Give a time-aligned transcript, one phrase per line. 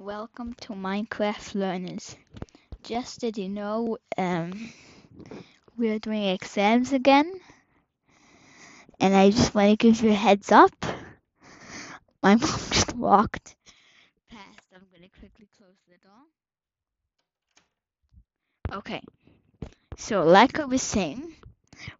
[0.00, 2.16] Welcome to Minecraft Learners.
[2.82, 4.72] Just did you know, um,
[5.76, 7.40] we're doing exams again,
[9.00, 10.72] and I just want to give you a heads up.
[12.22, 12.40] My mom
[12.70, 13.56] just walked
[14.30, 14.68] past.
[14.74, 16.26] I'm gonna quickly close the door.
[18.72, 19.02] Okay,
[19.98, 21.34] so like I was saying,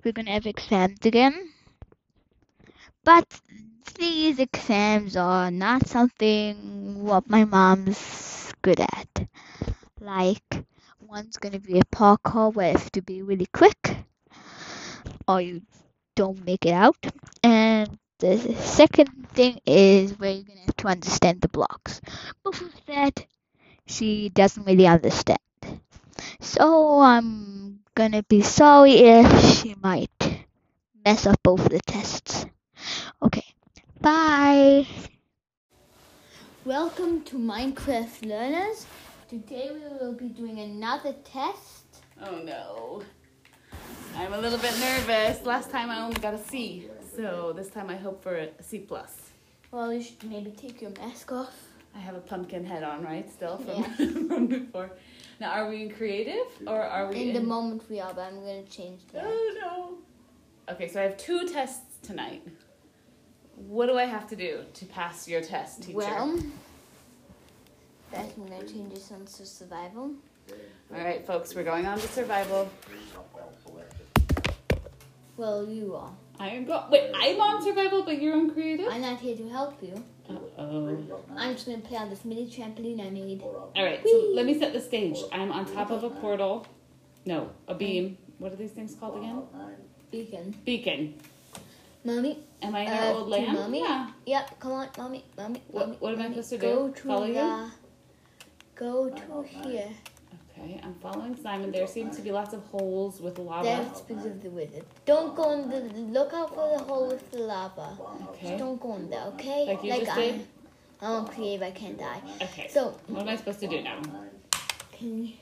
[0.04, 1.52] we're gonna have exams again,
[3.04, 3.40] but
[3.94, 9.28] these exams are not something what my mom's good at.
[10.00, 10.64] Like,
[11.00, 13.96] one's gonna be a parkour where you have to be really quick,
[15.28, 15.62] or you
[16.14, 16.96] don't make it out.
[17.42, 22.00] And the second thing is where you're gonna have to understand the blocks.
[22.42, 23.26] Both of that,
[23.86, 25.38] she doesn't really understand.
[26.40, 30.46] So I'm gonna be sorry if she might
[31.04, 32.46] mess up both the tests.
[33.22, 33.44] Okay.
[34.00, 34.86] Bye.
[36.64, 38.86] Welcome to Minecraft Learners.
[39.28, 41.84] Today we will be doing another test.
[42.22, 43.02] Oh no.
[44.16, 45.44] I'm a little bit nervous.
[45.44, 48.78] Last time I only got a C, so this time I hope for a C
[48.78, 49.32] plus.
[49.70, 51.54] Well, you should maybe take your mask off.
[51.94, 53.30] I have a pumpkin head on, right?
[53.30, 54.28] Still from, Yeah.
[54.28, 54.92] from before.
[55.40, 58.40] Now, are we in creative or are we In the moment we are, but I'm
[58.40, 59.24] gonna change that.
[59.26, 60.72] Oh no.
[60.74, 62.42] Okay, so I have two tests tonight.
[63.66, 65.98] What do I have to do to pass your test, teacher?
[65.98, 66.38] Well,
[68.10, 70.12] first I'm gonna change this one to survival.
[70.92, 72.70] All right, folks, we're going on to survival.
[75.36, 76.10] Well, you are.
[76.38, 77.10] I am go- wait.
[77.14, 78.88] I'm on survival, but you're on creative.
[78.90, 80.02] I'm not here to help you.
[80.58, 80.98] Oh.
[81.36, 83.42] I'm just gonna play on this mini trampoline I made.
[83.42, 85.18] All right, so let me set the stage.
[85.32, 86.66] I'm on top of a portal.
[87.26, 88.16] No, a beam.
[88.38, 89.42] What are these things called again?
[90.10, 90.54] Beacon.
[90.64, 91.14] Beacon.
[92.04, 93.52] Mommy, Am I your Uh, old land?
[93.52, 93.80] mommy?
[93.80, 94.10] Yeah.
[94.26, 95.96] Yep, come on, mommy, mommy, What- mommy.
[96.00, 96.34] what am I mommy.
[96.34, 96.94] supposed to Go do?
[96.94, 97.70] to Follow you?
[98.74, 99.90] Go to here.
[100.58, 101.70] Okay, I'm following Simon.
[101.70, 103.64] There seem to be lots of holes with lava.
[103.64, 104.84] That's because of the wizard.
[105.06, 105.80] Don't go in the.
[106.18, 107.96] Look out for the hole with the lava.
[108.30, 108.48] Okay.
[108.48, 109.66] Just don't go in there, okay?
[109.66, 110.46] Like you just I, did?
[111.02, 111.62] I'm creative.
[111.62, 112.20] I can't die.
[112.42, 112.68] Okay.
[112.68, 114.00] So What am I supposed to do now?
[114.92, 115.32] can you?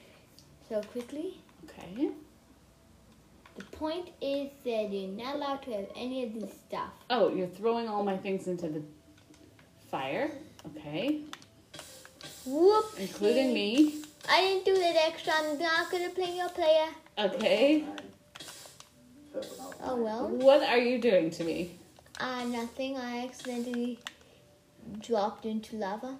[0.68, 1.40] So quickly.
[1.64, 2.10] Okay.
[3.78, 6.90] The point is that you're not allowed to have any of this stuff.
[7.10, 8.82] Oh, you're throwing all my things into the
[9.88, 10.32] fire.
[10.66, 11.20] Okay.
[12.44, 12.86] Whoop.
[12.98, 14.02] Including me.
[14.28, 15.32] I didn't do that extra.
[15.32, 16.88] I'm not gonna play your player.
[17.18, 17.84] Okay.
[19.84, 20.26] Oh well.
[20.28, 21.78] What are you doing to me?
[22.18, 22.96] Uh, nothing.
[22.96, 24.00] I accidentally
[24.98, 26.18] dropped into lava.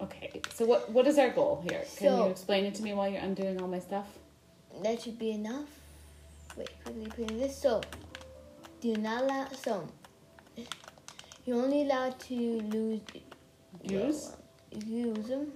[0.00, 0.40] Okay.
[0.54, 1.84] So what what is our goal here?
[1.98, 4.06] Can So- you explain it to me while you're undoing all my stuff?
[4.82, 5.83] That should be enough.
[6.56, 7.56] Wait, quickly put this.
[7.56, 7.80] So,
[8.80, 9.48] do not allow.
[9.62, 9.88] So,
[11.44, 13.00] you're only allowed to lose.
[13.82, 14.32] Use?
[14.86, 15.52] Use them.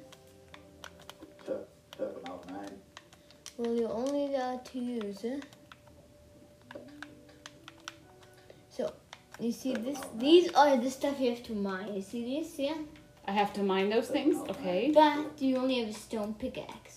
[3.56, 5.44] Well, you're only allowed to use it.
[8.70, 8.92] So,
[9.41, 9.98] you see this?
[10.16, 11.94] These are the stuff you have to mine.
[11.94, 12.59] You see this?
[12.59, 12.75] Yeah.
[13.26, 14.36] I have to mine those things.
[14.48, 14.91] Okay.
[14.94, 16.88] But you only have a stone pickaxe.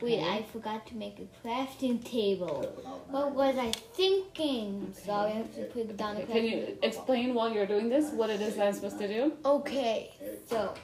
[0.00, 2.62] Wait, I forgot to make a crafting table.
[3.08, 4.94] What was I thinking?
[5.04, 8.30] So I have to put down crafting Can you explain while you're doing this what
[8.30, 9.32] it is I'm supposed to do?
[9.44, 10.12] Okay,
[10.46, 10.74] so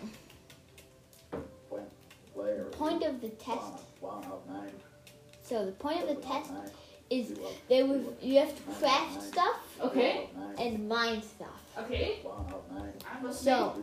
[2.34, 3.84] the point of the test.
[5.43, 6.50] So the point of the test
[7.09, 7.38] is
[7.69, 10.28] they will you have to craft stuff Okay.
[10.59, 11.62] and mine stuff.
[11.78, 12.19] Okay.
[13.31, 13.83] So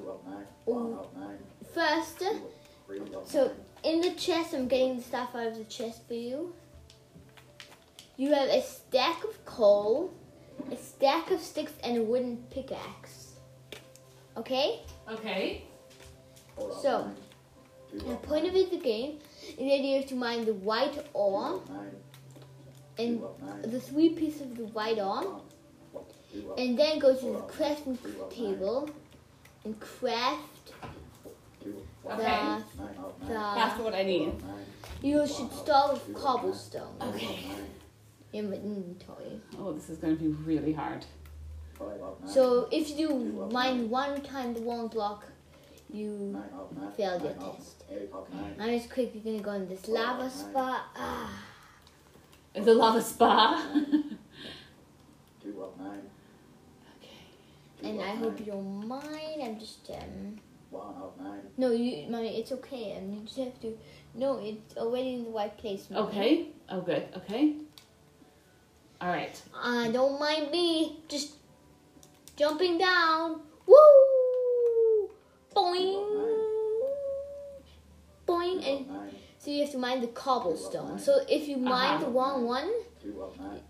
[1.73, 2.23] first,
[3.25, 3.51] so
[3.83, 6.53] in the chest, I'm getting the stuff out of the chest for you.
[8.17, 10.13] You have a stack of coal,
[10.71, 13.33] a stack of sticks, and a wooden pickaxe.
[14.37, 14.81] Okay?
[15.09, 15.63] Okay.
[16.81, 17.11] So,
[17.91, 21.61] the point of it, the game, is that you have to mine the white ore
[22.97, 23.21] and
[23.63, 25.41] the three pieces of the white ore,
[26.57, 27.97] and then go to the crafting
[28.29, 28.89] table
[29.65, 30.52] and craft
[32.05, 32.57] Okay.
[33.21, 34.33] the, That's what I need.
[35.01, 37.39] You should start with cobblestone Okay.
[38.33, 39.39] inventory.
[39.57, 41.05] Oh, this is going to be really hard.
[42.25, 45.25] So if you do mine one time the one block,
[45.91, 46.41] you
[46.95, 47.83] failed your test.
[48.59, 50.81] I'm just quickly gonna go in this lava spot.
[50.95, 51.43] Ah.
[52.55, 53.63] It's a lava spa.
[53.77, 54.03] okay.
[57.83, 59.41] And I hope you don't mind.
[59.43, 60.39] I'm just um.
[61.57, 62.91] No, you, mommy, it's okay.
[62.91, 63.77] And you just have to.
[64.15, 65.89] No, it's already in the right place.
[65.89, 66.07] Mommy.
[66.09, 66.47] Okay.
[66.69, 67.07] Oh, good.
[67.17, 67.53] Okay.
[69.01, 69.41] All right.
[69.53, 70.99] Uh, don't mind me.
[71.07, 71.33] Just
[72.35, 73.41] jumping down.
[73.67, 75.09] Woo!
[75.55, 76.13] Boing!
[78.53, 80.99] mining, and so you have to mine the cobblestone.
[80.99, 82.05] So if you mine Uh-huh.
[82.05, 82.71] the wrong one,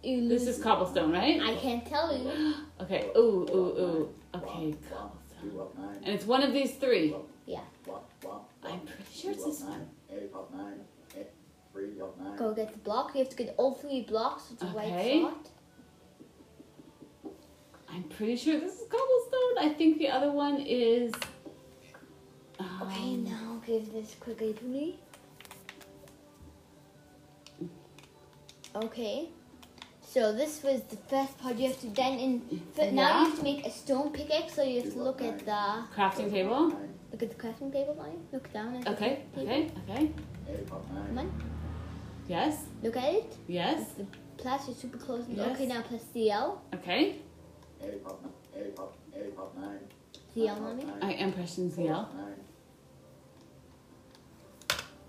[0.04, 0.46] you lose.
[0.46, 1.42] This is cobblestone, right?
[1.42, 2.54] I can't tell you.
[2.82, 3.10] Okay.
[3.16, 4.10] Ooh, ooh, ooh.
[4.36, 5.12] Okay, cobblestone.
[6.04, 7.16] And it's one of these three.
[7.46, 7.60] Yeah.
[8.64, 9.88] I'm pretty sure it's this one.
[12.38, 13.12] Go get the block.
[13.14, 15.24] You have to get all three blocks with the Okay.
[15.24, 15.50] right spot.
[17.90, 19.58] I'm pretty sure this is cobblestone.
[19.60, 21.14] I think the other one is.
[22.60, 25.00] Okay, um, now give this quickly to me.
[28.76, 29.30] Okay.
[30.14, 31.58] So this was the first part.
[31.58, 32.62] You have to then in.
[32.76, 34.54] But now you have to make a stone pickaxe.
[34.54, 36.68] So you have to look at the crafting table.
[37.12, 38.20] look at the crafting table line.
[38.32, 39.24] Look down at Okay.
[39.34, 39.72] the table.
[39.90, 40.12] Okay.
[40.48, 40.64] Okay.
[40.70, 41.32] Come on.
[42.28, 42.66] Yes.
[42.84, 43.36] Look at it.
[43.48, 43.94] Yes.
[43.98, 44.06] The
[44.38, 45.26] plus is super close.
[45.28, 45.50] Yes.
[45.52, 46.62] Okay, now press CL.
[46.76, 47.16] Okay.
[50.36, 50.86] CL, mommy.
[51.02, 52.08] I am pressing CL.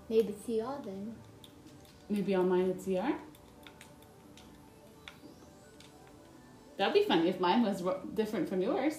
[0.09, 1.15] Maybe CR then.
[2.09, 3.13] Maybe on mine it's CR.
[6.77, 7.83] That'd be funny if mine was
[8.13, 8.95] different from yours.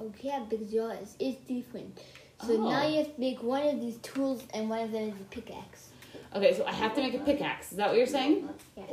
[0.00, 1.98] Okay, because yours is different.
[2.44, 2.68] So Oh.
[2.68, 5.24] now you have to make one of these tools and one of them is a
[5.24, 5.90] pickaxe.
[6.34, 7.70] Okay, so I have to make a pickaxe.
[7.72, 8.48] Is that what you're saying?
[8.76, 8.90] Yes.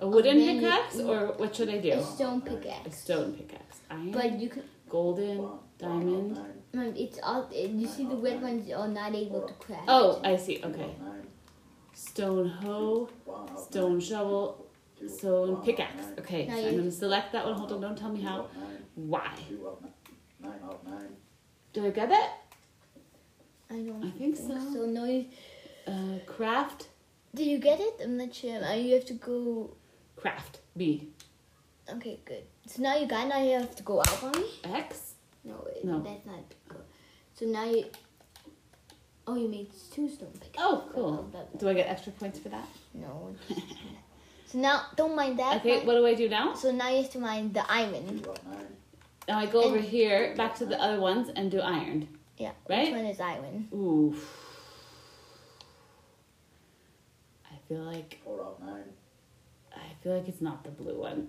[0.00, 1.92] A wooden then you- pickaxe, or what should I do?
[1.92, 2.86] A stone pickaxe.
[2.86, 3.80] A stone pickaxe.
[3.90, 4.64] Iron, But you can.
[4.88, 6.36] golden, diamond.
[6.74, 7.48] Um, it's all.
[7.52, 9.84] You see, the red ones are not able to craft.
[9.88, 10.60] Oh, I see.
[10.62, 10.94] Okay.
[11.94, 13.08] Stone hoe,
[13.56, 14.66] stone shovel,
[15.08, 16.04] stone pickaxe.
[16.18, 17.54] Okay, so I'm gonna select that one.
[17.54, 18.48] Hold on, don't tell me how.
[18.94, 19.32] Why?
[21.72, 22.30] Do I get it?
[23.70, 24.04] I don't.
[24.04, 24.58] I think so.
[24.72, 25.26] So no, you.
[25.86, 26.88] Uh, craft,
[27.34, 27.94] Did you get it?
[28.02, 28.62] I'm not sure.
[28.62, 29.74] Uh, you have to go.
[30.16, 30.60] craft.
[30.76, 31.08] B.
[31.88, 32.44] Okay, good.
[32.66, 33.28] So now you got.
[33.28, 34.46] Now you have to go out on me.
[34.64, 35.14] X.
[35.44, 36.00] No, wait, No.
[36.00, 36.82] that's not good.
[37.34, 37.84] So now you.
[39.26, 40.58] Oh, you made two stone pickaxes.
[40.58, 41.30] Oh, cool.
[41.56, 42.66] Do I get extra points for that?
[42.94, 43.34] No.
[44.50, 45.56] so now, don't mind that.
[45.58, 46.54] Okay, Mine- what do I do now?
[46.54, 48.22] So now you have to mind the iron.
[49.28, 52.08] Now I go over here, back to the other ones, and do ironed.
[52.36, 52.52] Yeah.
[52.68, 52.86] Right?
[52.86, 53.68] Which one is iron?
[53.72, 54.16] Ooh.
[57.50, 58.82] I feel like Hold on.
[59.72, 61.28] I feel like it's not the blue one.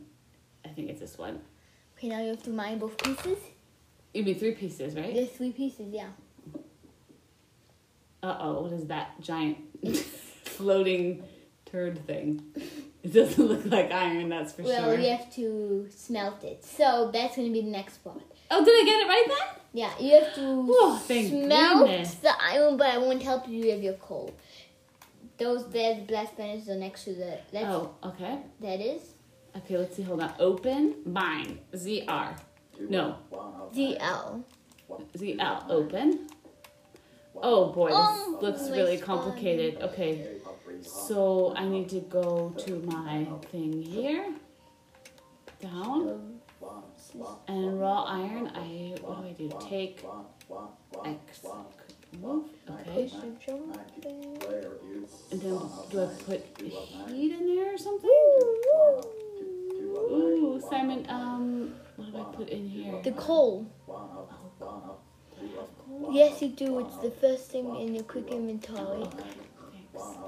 [0.66, 1.42] I think it's this one.
[1.98, 3.38] Okay, now you have to mine both pieces.
[4.14, 5.14] You mean three pieces, right?
[5.14, 6.10] There's three pieces, yeah.
[8.24, 9.58] Uh oh, what is that giant
[10.44, 11.24] floating
[11.66, 12.42] turd thing?
[13.04, 14.72] It doesn't look like iron, that's for sure.
[14.72, 15.00] well, sure.
[15.00, 16.64] you have to smelt it.
[16.64, 18.22] So that's gonna be the next part.
[18.52, 19.62] Oh, did I get it right then?
[19.74, 22.16] Yeah, you have to Oh, smelt goodness.
[22.16, 24.32] the iron, but I won't help you if with your coal.
[25.38, 27.40] Those there, the blast furnaces are next to the.
[27.52, 28.40] That's, Oh, okay.
[28.60, 29.02] That is
[29.56, 30.04] Okay, let's see.
[30.04, 30.34] Hold on.
[30.40, 31.60] Open mine.
[31.74, 32.38] ZR.
[32.80, 33.18] No.
[33.74, 34.44] DL.
[35.18, 35.70] ZL.
[35.70, 36.28] Open.
[37.36, 39.82] Oh boy, this Oh, looks really complicated.
[39.82, 40.28] Okay.
[40.82, 44.34] So I need to go to my thing here.
[45.62, 46.40] Down.
[47.48, 49.52] And raw iron, I what do I do?
[49.70, 50.04] Take
[51.06, 51.42] X
[52.22, 52.46] move.
[52.70, 53.12] Okay.
[55.32, 58.10] And then do I put heat in there or something?
[59.82, 63.02] Ooh, Simon, um what do I put in here?
[63.04, 63.66] The coal.
[66.12, 66.80] Yes, you do.
[66.80, 69.08] It's the first thing in your quick inventory.
[69.98, 70.28] Ah,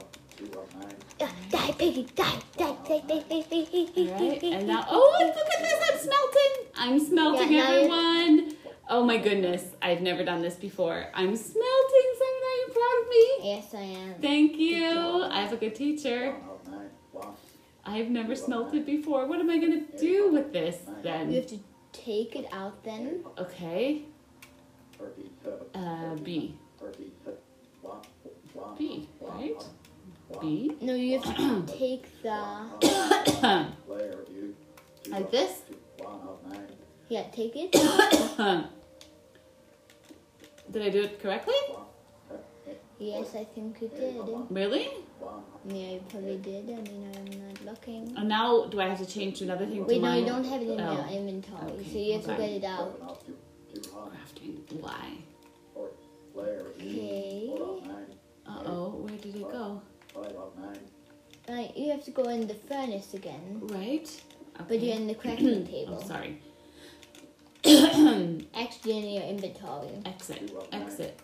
[1.49, 4.81] die, piggy, die, die, die, die, die, die, die, die, Alright, die, and die, now
[4.81, 4.87] die.
[4.89, 6.53] oh look at this, I'm smelting!
[6.75, 8.55] I'm smelting Yeah, now you- everyone!
[8.89, 11.07] Oh my goodness, I've never done this before.
[11.15, 13.49] I'm smelting, Simon, are you proud of me?
[13.49, 14.21] Yes, I am.
[14.21, 15.23] Thank you.
[15.31, 16.35] I have a good teacher.
[17.85, 19.25] I've never smelted before.
[19.25, 21.31] What am I gonna do with this then?
[21.31, 21.41] You then?
[21.41, 21.59] have to
[21.93, 23.23] take it out then.
[23.37, 24.03] Okay.
[25.73, 26.55] Uh, B.
[28.77, 29.65] B, right?
[30.41, 30.71] B.
[30.81, 32.39] No, you have to take the.
[35.09, 35.61] like this?
[37.09, 37.71] Yeah, take it.
[40.71, 41.53] Did I do it correctly?
[42.99, 44.15] Yes, I think you did.
[44.49, 44.89] Really?
[45.67, 46.69] Yeah, you probably did.
[46.69, 48.13] I mean, I'm not looking.
[48.17, 49.85] And now do I have to change to another thing?
[49.85, 50.93] Wait, no, my you don't have it in Oh.
[50.93, 53.25] your inventory, Okay, so you have to get it out.
[53.75, 54.55] crafting?
[54.79, 55.17] Why?
[56.35, 57.51] Okay.
[58.47, 59.81] Uh oh, where did it go?
[61.49, 64.09] Right, you have to go in the furnace again, Right?
[64.67, 66.01] but you're in the crafting Oh, table.
[66.01, 66.39] sorry.
[68.55, 69.89] Actually, in your inventory.
[70.05, 70.51] Exit.
[70.71, 71.19] Exit.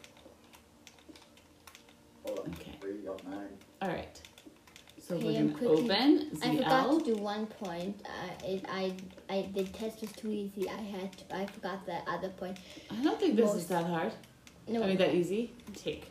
[2.28, 2.78] Okay.
[3.82, 4.22] All right.
[5.02, 8.02] So Okay, we're I'm gonna quickly- open I forgot to do one point.
[8.06, 8.94] Uh, it, I,
[9.30, 10.70] I, the test was too easy.
[10.70, 12.58] I had, to, I forgot the other point.
[12.92, 14.14] I don't think this is that hard.
[14.68, 15.52] No, I mean that easy.
[15.74, 16.06] Take.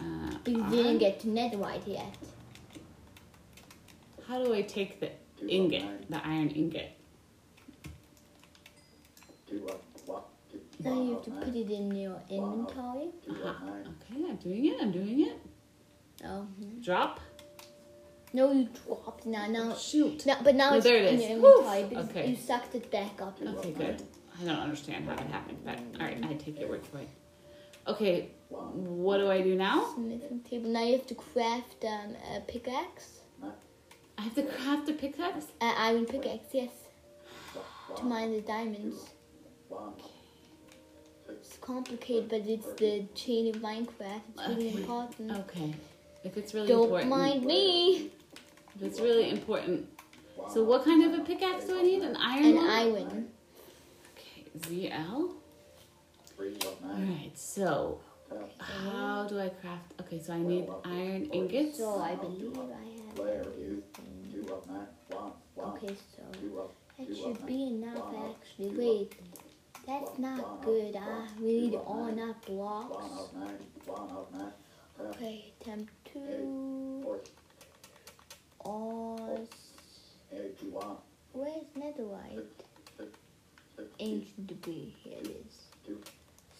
[0.00, 0.04] Uh,
[0.46, 0.70] you on.
[0.70, 2.14] didn't get to white yet.
[4.26, 5.10] How do I take the
[5.48, 6.90] ingot, the iron ingot?
[10.80, 13.08] Now you have to put it in your inventory.
[13.28, 13.64] Uh-huh.
[13.64, 14.76] Okay, I'm doing it.
[14.80, 15.40] I'm doing it.
[16.24, 16.46] Oh.
[16.80, 17.20] Drop.
[18.32, 19.46] No, you dropped now.
[19.48, 20.26] Now, Shoot.
[20.26, 21.30] no, but now No, it's there it in is.
[21.30, 21.58] your Woof.
[21.66, 22.30] inventory because Okay.
[22.30, 23.38] you sucked it back up.
[23.42, 24.02] Okay, good.
[24.40, 27.08] I don't understand how it happened, but all right, I take your word for it.
[27.88, 29.92] Okay, what do I do now?
[29.94, 30.70] Smithing table.
[30.70, 33.20] Now you have to craft um, a pickaxe.
[34.16, 35.46] I have to craft a pickaxe.
[35.60, 36.70] Uh, iron pickaxe, yes.
[37.96, 39.10] To mine the diamonds.
[41.28, 44.22] It's complicated, but it's the chain of Minecraft.
[44.38, 44.78] It's really Okay.
[44.80, 45.30] important.
[45.32, 45.74] Okay,
[46.24, 47.10] if it's really Don't important.
[47.10, 48.10] mind me.
[48.74, 49.86] If it's really important.
[50.52, 52.02] So what kind of a pickaxe do I need?
[52.02, 52.70] An iron An one?
[52.70, 53.28] iron.
[54.16, 55.34] Okay, ZL.
[56.40, 58.00] All right, so
[58.58, 59.94] how do I craft?
[60.00, 61.78] Okay, so I need iron ingots.
[61.78, 64.48] So I believe I have everything.
[65.58, 66.22] Okay, so
[66.98, 68.70] that should be enough actually.
[68.76, 69.12] Wait,
[69.86, 70.96] that's not good.
[70.98, 73.30] Ah, we need all enough blocks.
[75.00, 77.20] Okay, temp two.
[78.60, 79.48] Ores.
[81.32, 82.44] Where's netherite?
[84.00, 84.94] Ancient debris.
[85.02, 85.54] Here it is.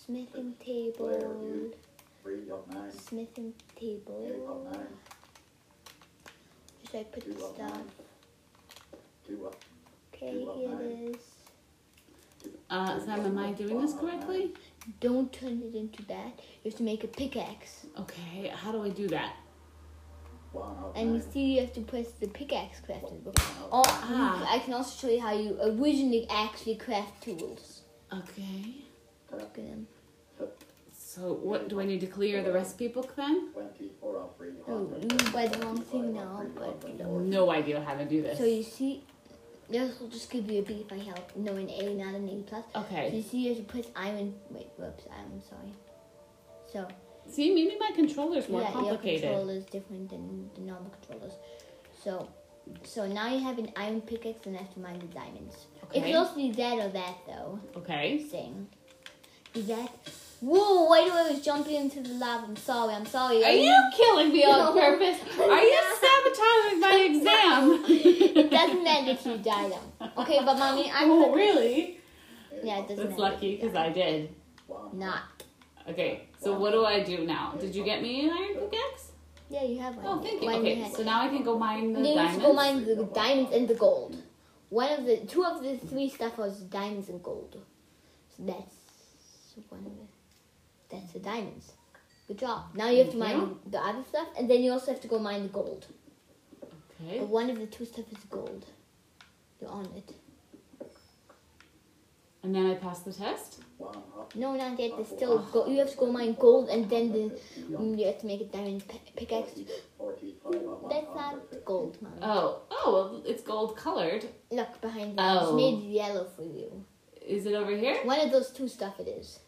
[0.09, 1.71] Smithing table.
[3.09, 4.73] Smithing table.
[6.87, 7.83] Should I put the stuff?
[10.15, 11.21] Okay, here it is.
[12.71, 14.55] Uh, Sam, am I doing this correctly?
[15.01, 16.41] Don't turn it into that.
[16.65, 17.85] You have to make a pickaxe.
[18.01, 19.37] Okay, how do I do that?
[20.97, 23.39] And you see, you have to press the pickaxe crafting book.
[23.71, 24.55] Or Ah.
[24.55, 27.83] I can also show you how you originally actually craft tools.
[28.11, 28.77] Okay.
[29.31, 29.87] Look at them.
[31.21, 33.49] So what do I need to clear the recipe book then?
[33.57, 38.39] Oh, you mm, buy the wrong thing now, but No idea how to do this.
[38.39, 39.03] so you see,
[39.69, 41.35] this will just give you a B if I help.
[41.37, 42.65] No, an A, not an A plus.
[42.73, 43.11] So Okay.
[43.17, 44.35] you see, you have to press iron.
[44.51, 45.73] Wait, whoops, I'm sorry.
[46.73, 46.87] So
[47.29, 49.23] See, maybe my controller's more yeah, your complicated.
[49.23, 51.35] controller is different than the normal controllers.
[52.03, 52.29] So,
[52.85, 55.67] so now you have an iron pickaxe and have to mine the diamonds.
[55.77, 56.01] It Okay.
[56.13, 57.59] could also be that or that though.
[57.77, 58.19] Okay.
[58.19, 58.69] Thing.
[59.55, 59.91] Is that?
[60.41, 60.85] Whoa!
[60.85, 62.45] Why do I always jump into the lava?
[62.47, 62.95] I'm sorry.
[62.95, 63.45] I'm sorry.
[63.45, 64.81] Are you killing me on No.
[64.81, 65.19] purpose?
[65.41, 67.85] Are you sabotaging my exam?
[67.89, 70.23] it doesn't matter if you die though.
[70.23, 71.11] Okay, but mommy, I'm.
[71.11, 71.99] oh, really?
[72.63, 73.35] Yeah, it doesn't That's matter.
[73.35, 74.35] lucky because I did.
[74.93, 75.23] Not.
[75.89, 77.55] Okay, so what do I do now?
[77.59, 79.13] Did you get me an iron pickaxe?
[79.51, 80.19] Yeah, you have oh, one.
[80.19, 80.47] Oh, thank you.
[80.47, 82.45] One Okay, had- so now I can go mine the Then you have diamonds.
[82.45, 84.17] to go mine the diamonds and the gold.
[84.69, 87.57] One of the two of the three stuff was diamonds and gold.
[88.37, 88.77] So that's
[89.71, 90.08] one of the
[90.91, 91.73] that's the diamonds.
[92.27, 92.65] Good job.
[92.75, 95.09] Now you have to Thank mine the other stuff, and then you also have to
[95.09, 95.87] go mine the gold.
[97.01, 97.19] Okay.
[97.21, 98.67] But one of the two stuff is gold.
[99.61, 100.13] You're on it.
[102.43, 103.63] And then I pass the test.
[104.35, 104.93] No, not yet.
[104.97, 108.21] There's still go- you have to go mine gold, and then the mm, you have
[108.21, 109.53] to make a diamond pi- pickaxe.
[110.91, 112.13] That's not gold, mom.
[112.23, 114.25] Oh, oh, well, it's gold colored.
[114.51, 115.39] Look behind that.
[115.43, 115.45] Oh.
[115.45, 116.85] It's made yellow for you.
[117.27, 117.97] Is it over here?
[118.05, 119.41] One of those two stuff it is.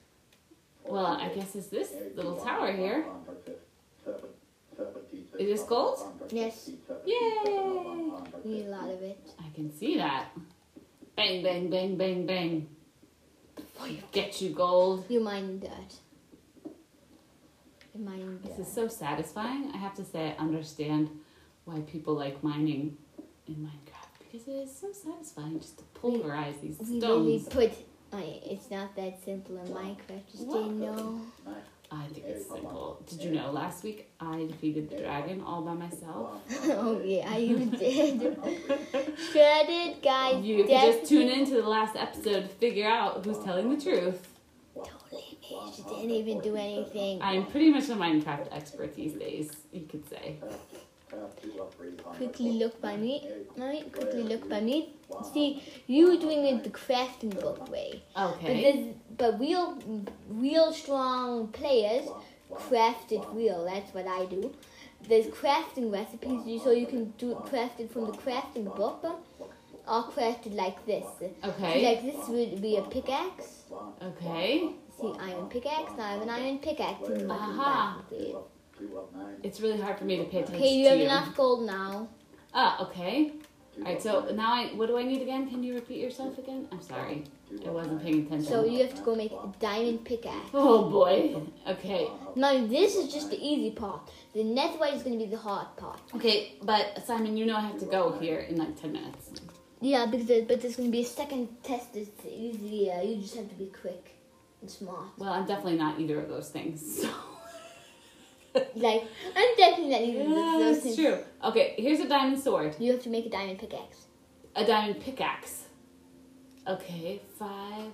[0.87, 3.05] Well, I guess it's this little tower here.
[5.39, 5.99] Is this gold?
[6.31, 6.71] Yes,
[7.07, 7.13] Yay!
[8.45, 9.31] we need a lot of it.
[9.39, 10.29] I can see that.
[11.17, 12.69] Bang, bang, bang, bang, bang.
[13.57, 15.05] Before you get you gold.
[15.09, 15.95] You mind that.
[17.95, 19.71] You mind This is so satisfying.
[19.75, 21.11] I have to say, I understand
[21.65, 22.97] why people like mining
[23.47, 26.93] in Minecraft because it is so satisfying just to pulverize these stones.
[26.93, 27.73] We really put.
[28.13, 30.31] I, it's not that simple in Minecraft.
[30.33, 30.65] Just What?
[30.65, 31.21] you know.
[31.93, 33.03] I think it's simple.
[33.09, 36.41] Did you know last week I defeated the dragon all by myself?
[36.71, 38.21] oh yeah, you did.
[39.33, 40.45] sure did, guys.
[40.45, 41.41] You can just tune Definitely.
[41.55, 44.29] into the last episode to figure out who's telling the truth.
[44.77, 45.73] Totally me.
[45.75, 47.21] She didn't even do anything.
[47.23, 50.37] I'm pretty much a Minecraft expert these days, you could say.
[52.17, 53.27] Quickly look by me,
[53.57, 53.91] right?
[53.93, 54.95] Quickly look by me.
[55.33, 58.03] See, you were doing it the crafting book way.
[58.17, 58.95] Okay.
[59.19, 59.79] But, but real,
[60.29, 62.09] real strong players
[62.53, 63.65] crafted real.
[63.65, 64.55] That's what I do.
[65.09, 69.05] There's crafting recipes, so you can do crafted from the crafting book.
[69.87, 71.07] All crafted like this.
[71.43, 71.73] Okay.
[71.73, 73.65] So like this would be a pickaxe.
[74.03, 74.69] Okay.
[75.01, 75.93] See, iron pickaxe.
[75.97, 77.09] Now I have an iron pickaxe.
[77.29, 78.03] Aha.
[78.11, 78.39] Uh-huh.
[79.43, 80.57] It's really hard for me to pay attention.
[80.57, 82.09] Okay, you have to enough gold now.
[82.53, 83.33] Ah, okay.
[83.79, 85.49] All right, so now I what do I need again?
[85.49, 86.67] Can you repeat yourself again?
[86.73, 87.25] I'm sorry,
[87.67, 88.45] I wasn't paying attention.
[88.53, 90.51] So you have to go make a diamond pickaxe.
[90.55, 91.41] Oh boy.
[91.67, 92.09] Okay.
[92.35, 94.11] Now this is just the easy part.
[94.35, 96.01] The next one is going to be the hard part.
[96.15, 99.31] Okay, but Simon, you know I have to go here in like ten minutes.
[99.81, 101.97] Yeah, because there, but there's going to be a second test.
[101.97, 103.01] It's easier.
[103.03, 104.17] You just have to be quick
[104.61, 105.07] and smart.
[105.17, 106.83] Well, I'm definitely not either of those things.
[107.03, 107.09] So.
[108.75, 109.05] Like
[109.37, 110.97] I'm definitely Yeah, those that's things.
[110.97, 111.19] true.
[111.45, 112.75] Okay, here's a diamond sword.
[112.79, 114.07] You have to make a diamond pickaxe.
[114.57, 115.65] A diamond pickaxe.
[116.67, 117.93] Okay, five.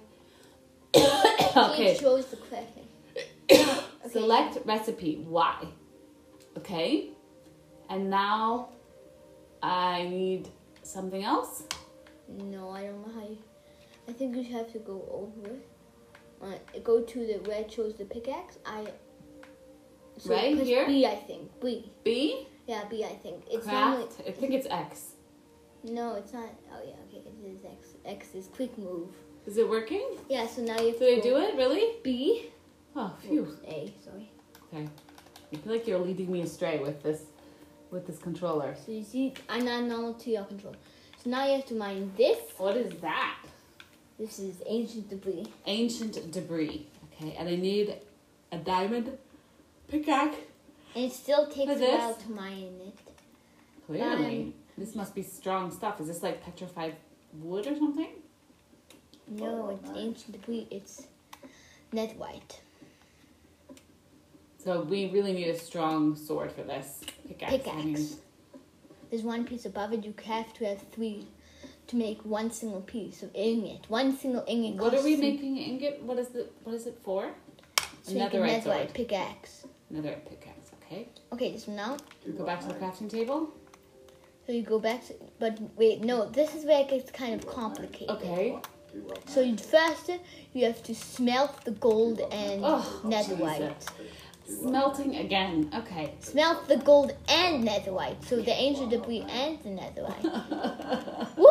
[1.57, 2.87] okay, shows the crafting.
[3.51, 3.81] Okay.
[4.11, 5.25] select recipe.
[5.29, 5.67] Why?
[6.57, 7.11] Okay,
[7.91, 8.71] and now
[9.63, 10.49] I need
[10.83, 11.65] something else.
[12.29, 13.39] No, I don't know how you.
[14.09, 15.55] I think you have to go over.
[16.43, 18.59] Uh, go to the where it shows the pickaxe.
[18.65, 18.87] I.
[20.25, 20.87] Right here?
[20.87, 21.61] B, I think.
[21.61, 21.93] B.
[22.05, 22.47] B.
[22.67, 23.05] Yeah, B.
[23.05, 24.07] I think it's normally.
[24.27, 25.13] I think it's X.
[25.85, 26.49] No, it's not.
[26.73, 27.23] Oh yeah, okay.
[27.27, 27.89] It is X.
[28.05, 29.11] X is quick move.
[29.47, 30.05] Is it working?
[30.29, 31.97] Yeah, so now you have Did I to do it really?
[32.03, 32.47] B.
[32.97, 33.43] Oh, phew.
[33.43, 33.93] Oops, A.
[34.05, 34.31] Sorry.
[34.73, 34.89] Okay.
[35.53, 37.23] I feel like you're leading me astray with this,
[37.91, 38.75] with this controller.
[38.85, 40.75] So you see, I'm not normal to your control.
[41.23, 42.39] So now you have to mine this.
[42.57, 43.39] What is that?
[44.19, 45.47] This is ancient debris.
[45.67, 46.89] Ancient debris.
[47.13, 47.95] Okay, and I need
[48.51, 49.17] a diamond
[49.89, 50.37] pickaxe.
[50.95, 52.99] And it still takes a while to mine it.
[53.87, 56.01] Clearly, Um, this must be strong stuff.
[56.01, 56.97] Is this like petrified
[57.35, 58.09] wood or something?
[59.29, 60.67] No, it's ancient debris.
[60.71, 61.03] It's
[61.93, 62.61] netherite.
[64.63, 67.53] So we really need a strong sword for this pickaxe.
[67.53, 67.85] I Pickaxe.
[67.85, 68.09] mean,
[69.11, 70.05] There's one piece above it.
[70.05, 71.27] You have to have three
[71.87, 73.89] to make one single piece of ingot.
[73.89, 74.83] One single ingot.
[74.83, 76.03] what are we three- making ingot?
[76.03, 76.49] What is the?
[76.65, 77.31] What is it for?
[78.07, 78.77] to make a Netherite net sword.
[78.77, 79.66] white pickaxe.
[79.91, 80.71] Another pickaxe.
[80.83, 81.09] Okay.
[81.33, 81.97] Okay, so now
[82.37, 83.51] Go back to the crafting table.
[84.47, 87.47] so you go back to, but wait, no, this is where it gets kind of
[87.47, 88.11] complicated.
[88.11, 88.57] Okay.
[89.27, 90.11] So you, first
[90.55, 93.75] you have to smelt the gold and Oh, netherite.
[94.47, 94.61] Jesus.
[94.63, 95.71] Smelting again.
[95.75, 96.15] Okay.
[96.21, 98.25] Smelt the gold and netherite.
[98.25, 100.23] So the ancient debris and the netherite.
[101.37, 101.47] Woo!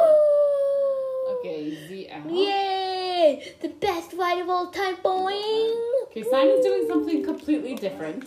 [1.40, 2.32] Okay, ZL.
[2.32, 3.05] Yay!
[3.62, 5.76] The best ride of all time, boing!
[6.04, 8.26] Okay, Simon's doing something completely different.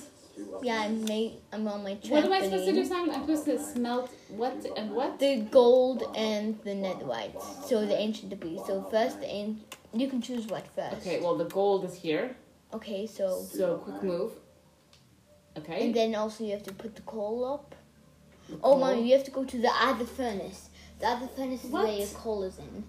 [0.63, 2.11] Yeah, I'm, ma- I'm on my trampoline.
[2.11, 3.15] What am I supposed to do, Simon?
[3.15, 5.19] I'm supposed to smelt what and what?
[5.19, 7.37] The gold and the netherite.
[7.67, 8.61] So the ancient debris.
[8.67, 9.77] So first the ancient.
[9.93, 10.97] You can choose what first.
[11.07, 12.35] Okay, well the gold is here.
[12.73, 14.33] Okay, so So quick move.
[15.59, 15.87] Okay.
[15.87, 17.75] and then also you have to put the coal up.
[18.51, 18.79] Oh, coal.
[18.81, 20.71] mommy, you have to go to the other furnace.
[21.01, 21.85] The other furnace is What?
[21.85, 22.85] where your coal is in.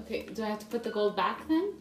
[0.00, 1.74] Okay, do I have to put the gold back then?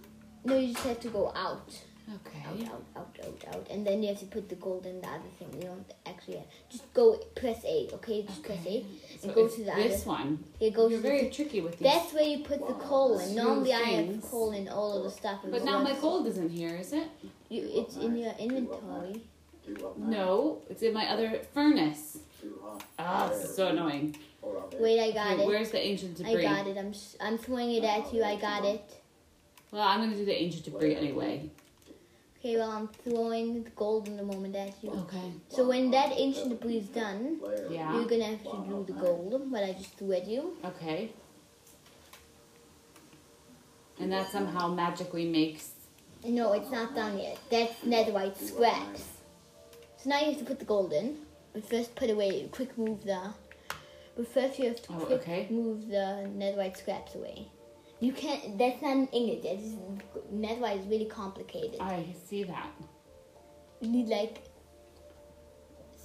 [0.44, 1.70] No, you just have to go out.
[2.18, 2.46] Okay.
[2.48, 5.08] out, out, out, out, out, and then you have to put the gold in the
[5.08, 5.50] other thing.
[5.56, 6.46] You don't actually have.
[6.70, 8.22] just go press A, okay?
[8.22, 8.86] Just press A.
[9.14, 10.12] And So go to the this other.
[10.12, 10.44] one.
[10.60, 11.92] It goes You're to very the, tricky with these.
[11.92, 13.30] That's where you put the coal in.
[13.30, 14.26] Two Normally I have things.
[14.30, 15.40] coal in all of the stuff.
[15.50, 17.08] But now my gold isn't here, is it?
[17.50, 19.24] You, it's in your inventory.
[19.98, 22.20] No, it's in my other furnace.
[23.00, 24.16] Ah, this is so annoying.
[24.80, 25.48] Wait, I got Okay, it.
[25.48, 26.46] where's the ancient debris?
[26.46, 26.78] I got it.
[26.78, 28.24] I'm s- I'm throwing it at you.
[28.24, 28.84] I got it.
[29.72, 31.50] Well, I'm gonna do the ancient debris anyway.
[32.40, 34.92] Okay, well I'm throwing the gold in the moment at you.
[34.92, 35.32] Okay.
[35.50, 37.40] So when that ancient debris is done,
[37.72, 37.94] Yeah.
[37.96, 39.52] you're gonna have to do the gold.
[39.52, 40.56] But I just threw at you.
[40.64, 41.12] Okay.
[44.00, 45.72] And that somehow magically makes.
[46.24, 47.38] No, it's not done yet.
[47.50, 49.06] That's netherite scraps.
[49.98, 51.18] So now you have to put the gold in.
[51.54, 53.34] But first put away, quick move the...
[54.16, 55.48] But first you have to Oh, okay.
[55.50, 57.48] move the netherite scraps away.
[58.00, 59.44] You can't, that's not an ingot.
[59.44, 59.64] That's,
[60.34, 61.80] netherite is really complicated.
[61.80, 62.70] I see that.
[63.82, 64.44] You need like,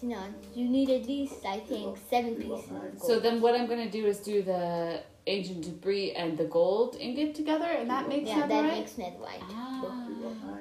[0.03, 3.03] you know, you need at least, I think, seven pieces of gold.
[3.03, 7.35] So then what I'm gonna do is do the ancient debris and the gold ingot
[7.35, 8.79] together, and that makes yeah, that netherite?
[8.79, 9.43] makes netherite.
[9.51, 9.85] Ah.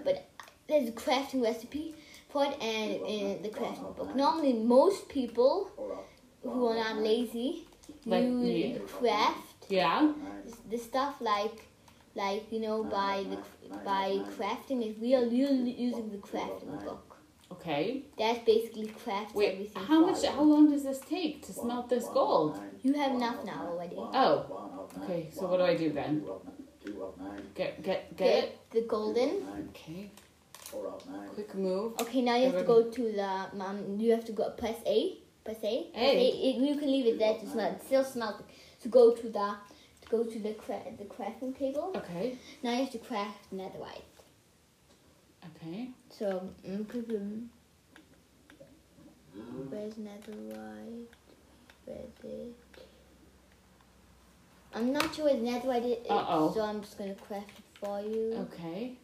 [0.03, 0.29] But
[0.67, 1.95] there's a crafting recipe
[2.29, 4.15] for it and in the crafting book.
[4.15, 5.71] Normally, most people
[6.43, 7.67] who are not lazy
[8.05, 8.79] Like use me.
[8.87, 10.11] craft Yeah.
[10.69, 11.67] the stuff like
[12.15, 13.37] like you know by the
[13.85, 17.05] by crafting is we are u- using the crafting book.
[17.51, 18.03] Okay.
[18.17, 19.53] That basically crafts Wait.
[19.53, 19.83] everything.
[19.83, 20.23] How much?
[20.23, 20.29] you.
[20.29, 22.59] How long does this take to smelt this gold?
[22.83, 23.95] You have enough now already.
[23.97, 24.35] Oh.
[25.03, 25.29] Okay.
[25.31, 26.23] So what do I do then?
[27.55, 28.59] Get get get it.
[28.71, 29.31] the golden.
[29.69, 30.09] Okay.
[31.33, 31.93] Quick move.
[32.01, 33.29] Okay, now you have to go to the
[33.65, 33.97] um.
[33.99, 35.17] You have to go press A.
[35.49, 35.89] Press A.
[35.95, 37.71] It- you can leave it there to smell.
[37.73, 38.45] It's still smelting.
[38.81, 39.55] To go to the
[40.01, 41.91] to go to the cra- the crafting table.
[41.95, 42.37] Okay.
[42.61, 44.03] Now you have to craft netherite.
[45.49, 45.89] Okay.
[46.09, 46.49] So
[46.87, 47.49] problem.
[49.69, 51.05] Where's netherite?
[51.85, 52.55] Where's it?
[54.75, 56.53] I'm not sure what netherite is, Uh-oh.
[56.53, 58.33] so I'm just gonna craft it for you.
[58.51, 58.97] Okay.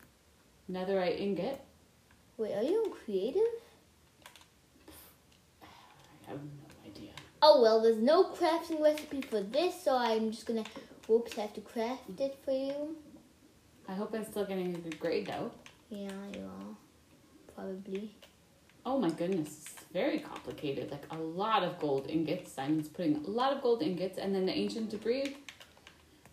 [0.69, 1.59] Netherite ingot.
[2.37, 3.64] Wait, are you creative?
[6.27, 7.11] I have no idea.
[7.41, 10.63] Oh well, there's no crafting recipe for this, so I'm just gonna,
[11.07, 12.95] whoops, have to craft it for you.
[13.87, 15.51] I hope I'm still getting a good grade though.
[15.89, 16.75] Yeah, you are.
[17.53, 18.15] Probably.
[18.85, 20.91] Oh my goodness, it's very complicated.
[20.91, 22.51] Like a lot of gold ingots.
[22.51, 25.37] Simon's putting a lot of gold ingots and then the ancient debris.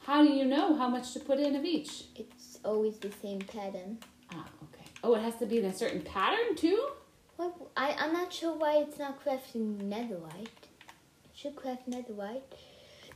[0.04, 2.04] How do you know how much to put in of each?
[2.16, 3.98] It's always the same pattern.
[4.32, 4.84] Ah, okay.
[5.04, 6.88] Oh, it has to be in a certain pattern too?
[7.36, 7.54] What?
[7.76, 10.46] I, I'm not sure why it's not crafting netherite.
[10.46, 12.42] It should craft netherite.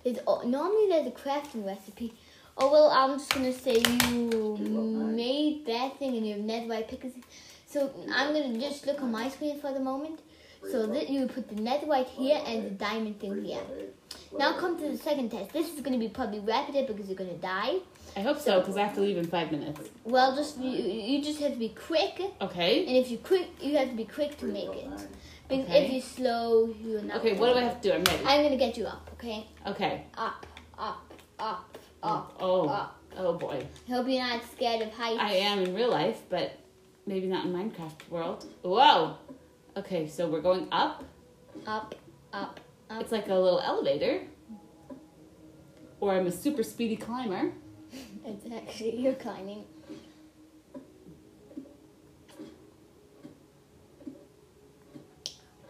[0.04, 2.14] There's, normally there's a crafting recipe.
[2.58, 7.12] Oh well, I'm just gonna say you made that thing and you have netherite pickers.
[7.66, 10.20] So I'm gonna just look on my screen for the moment.
[10.70, 13.60] So you put the netherite here and the diamond thing here.
[14.38, 15.52] Now come to the second test.
[15.52, 17.76] This is gonna be probably rapid because you're gonna die.
[18.16, 19.90] I hope so, because I have to leave in five minutes.
[20.04, 22.20] Well, just you, you just have to be quick.
[22.40, 22.86] Okay.
[22.86, 24.88] And if you quick, you have to be quick to make it.
[25.48, 25.84] Because Okay.
[25.86, 27.18] if you're slow, you're not.
[27.18, 27.94] Okay, what do I have to do?
[27.94, 28.24] I'm ready.
[28.24, 29.10] I'm gonna get you up.
[29.14, 30.04] Okay, Okay.
[30.16, 30.46] up,
[30.78, 32.68] up, up, oh, up, Oh.
[32.68, 32.92] up.
[33.18, 33.66] Oh boy.
[33.88, 35.18] I hope you're not scared of heights.
[35.20, 36.58] I am in real life, but
[37.06, 38.44] maybe not in Minecraft world.
[38.62, 39.16] Whoa.
[39.76, 41.04] Okay, so we're going up.
[41.66, 41.94] Up,
[42.32, 44.22] up, It's like a little elevator.
[46.00, 47.52] Or I'm a super speedy climber.
[48.28, 49.64] It's actually you're climbing.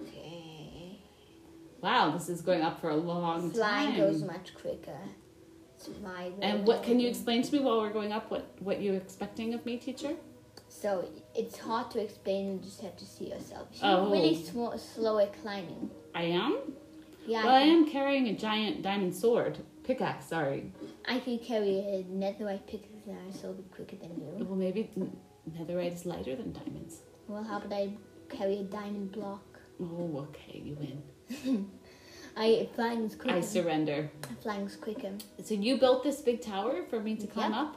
[0.02, 0.98] Okay.
[1.80, 3.94] Wow, this is going up for a long Flying time.
[3.94, 4.98] Flying goes much quicker.
[6.42, 9.54] And what can you explain to me while we're going up what what you're expecting
[9.54, 10.16] of me, teacher?
[10.68, 12.54] So it's hard to explain.
[12.54, 13.68] You just have to see yourself.
[13.70, 14.10] She's Oh.
[14.10, 15.90] really sm- slow at climbing.
[16.14, 16.58] I am?
[17.26, 19.58] Yeah, Well, I can- am carrying a giant diamond sword.
[19.84, 20.72] Pickaxe, sorry.
[21.06, 24.44] I can carry a netherite pickaxe and I be quicker than you.
[24.44, 24.90] Well, maybe
[25.50, 27.02] netherite is lighter than diamonds.
[27.28, 27.96] Well, how about I
[28.28, 29.60] carry a diamond block?
[29.80, 31.70] Oh, okay, you win.
[32.36, 33.36] I flying is quicker.
[33.36, 34.10] I surrender.
[34.42, 35.12] Flying is quicker,
[35.42, 37.62] So you built this big tower for me to climb Yeah.
[37.62, 37.76] up?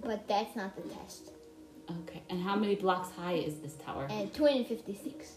[0.00, 1.32] but that's not the test.
[2.02, 2.22] Okay.
[2.30, 4.06] And how many blocks high is this tower?
[4.08, 5.32] Uh, and 256,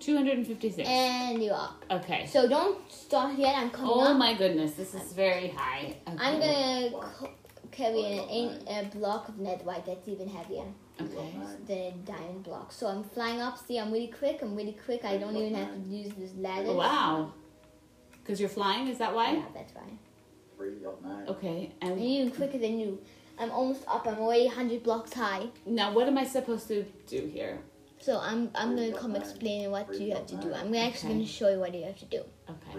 [0.00, 0.88] 256.
[0.88, 1.84] and you're up.
[1.90, 2.26] Okay.
[2.26, 3.54] So don't start yet.
[3.56, 4.16] I'm coming Oh up.
[4.16, 5.96] my goodness, this is very high.
[6.06, 6.16] Okay.
[6.18, 7.26] I'm gonna c-
[7.70, 10.64] carry an, a block of netherite that's even heavier
[11.00, 11.34] Okay.
[11.66, 12.72] than a diamond block.
[12.72, 13.58] So I'm flying up.
[13.58, 14.40] See, I'm really quick.
[14.42, 15.04] I'm really quick.
[15.04, 16.68] I don't even have to use this ladder.
[16.68, 17.32] Oh, wow.
[18.22, 19.32] Because you're flying, is that why?
[19.34, 19.98] Yeah, that's fine.
[21.28, 21.72] Okay.
[21.82, 23.00] I'm And even quicker than you.
[23.38, 24.06] I'm almost up.
[24.08, 25.46] I'm already 100 blocks high.
[25.64, 27.60] now, what am I supposed to do here?
[28.00, 30.52] So I'm I'm gonna come explain what you have to do.
[30.54, 31.18] I'm actually Okay.
[31.18, 32.22] gonna show you what you have to do.
[32.48, 32.78] Okay.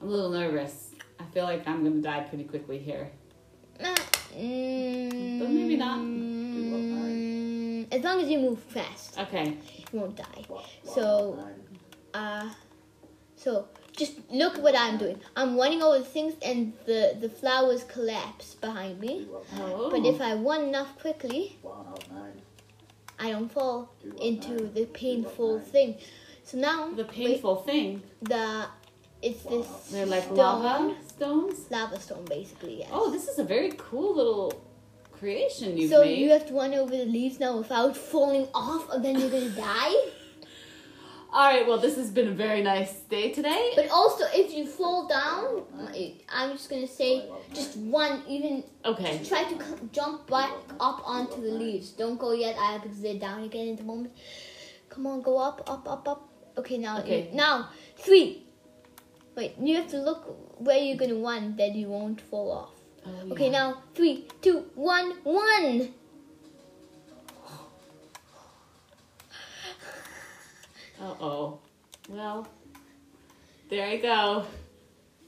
[0.00, 0.90] I'm a little nervous.
[1.18, 3.10] I feel like I'm gonna die pretty quickly here.
[3.80, 5.98] Mm, But maybe not.
[6.00, 9.56] mm, As long as you move fast, Okay.
[9.92, 10.44] you won't die.
[10.84, 11.38] So,
[12.14, 12.50] uh,
[13.36, 15.18] so just look what I'm doing.
[15.36, 19.26] I'm running over the things, and the the flowers collapse behind me.
[19.58, 19.90] Oh.
[19.90, 21.56] But if I run enough quickly,
[23.18, 25.96] I don't fall into the painful thing.
[26.44, 28.66] So now the painful thing, the
[29.22, 31.70] it's this they're like stone, lava stones.
[31.70, 32.80] lava stone basically.
[32.80, 32.90] Yes.
[32.92, 34.62] Oh, this is a very cool little
[35.12, 36.18] creation you've so made.
[36.18, 39.48] you have to run over the leaves now without falling off, and then you're gonna
[39.50, 39.94] die.
[41.36, 41.66] All right.
[41.68, 43.72] Well, this has been a very nice day today.
[43.76, 45.64] But also, if you fall down,
[46.30, 48.22] I'm just gonna say just one.
[48.26, 49.20] Even Okay.
[49.22, 51.90] try to c- jump back up onto the leaves.
[51.90, 54.14] Don't go yet, I have to sit down again in the moment.
[54.88, 56.26] Come on, go up, up, up, up.
[56.56, 57.28] Okay, now Okay.
[57.34, 57.68] now
[57.98, 58.46] three.
[59.36, 60.24] Wait, you have to look
[60.58, 62.72] where you're gonna run that you won't fall off.
[63.04, 65.92] Oh, Okay, now three, two, one, one.
[71.00, 71.58] Uh oh.
[72.08, 72.46] Well,
[73.68, 74.44] there you go.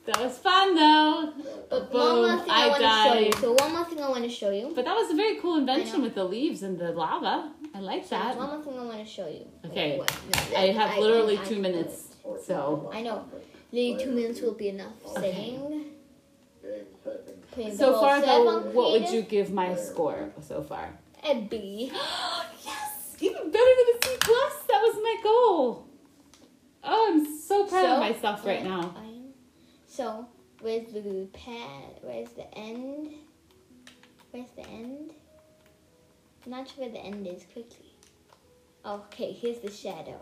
[0.07, 1.33] That was fun though.
[1.69, 3.31] But Boom, one more thing I, I want to show you.
[3.31, 3.41] died.
[3.41, 4.73] So one more thing I want to show you.
[4.75, 7.53] But that was a very cool invention with the leaves and the lava.
[7.75, 8.37] I like There's that.
[8.37, 9.47] one more thing I want to show you.
[9.67, 9.99] Okay.
[10.01, 12.09] Wait, no, I have literally I- two minutes,
[12.47, 12.91] so.
[12.93, 13.25] I know.
[13.71, 14.95] Literally two minutes will be enough.
[15.17, 15.85] Saying.
[17.51, 20.89] putting So far, though, what would you give my score so far?
[21.23, 21.93] A B.
[22.65, 22.88] yes,
[23.21, 24.55] even better than a C plus.
[24.69, 25.89] That was my goal.
[26.85, 28.95] Oh, I'm so proud of So, myself right yeah, now.
[29.87, 30.29] So,
[30.61, 32.01] where's the pad?
[32.03, 33.15] Where's the end?
[34.31, 35.11] Where's the end?
[36.45, 37.45] I'm not sure where the end is.
[37.53, 37.95] Quickly.
[38.87, 40.19] Okay, here's the shadow.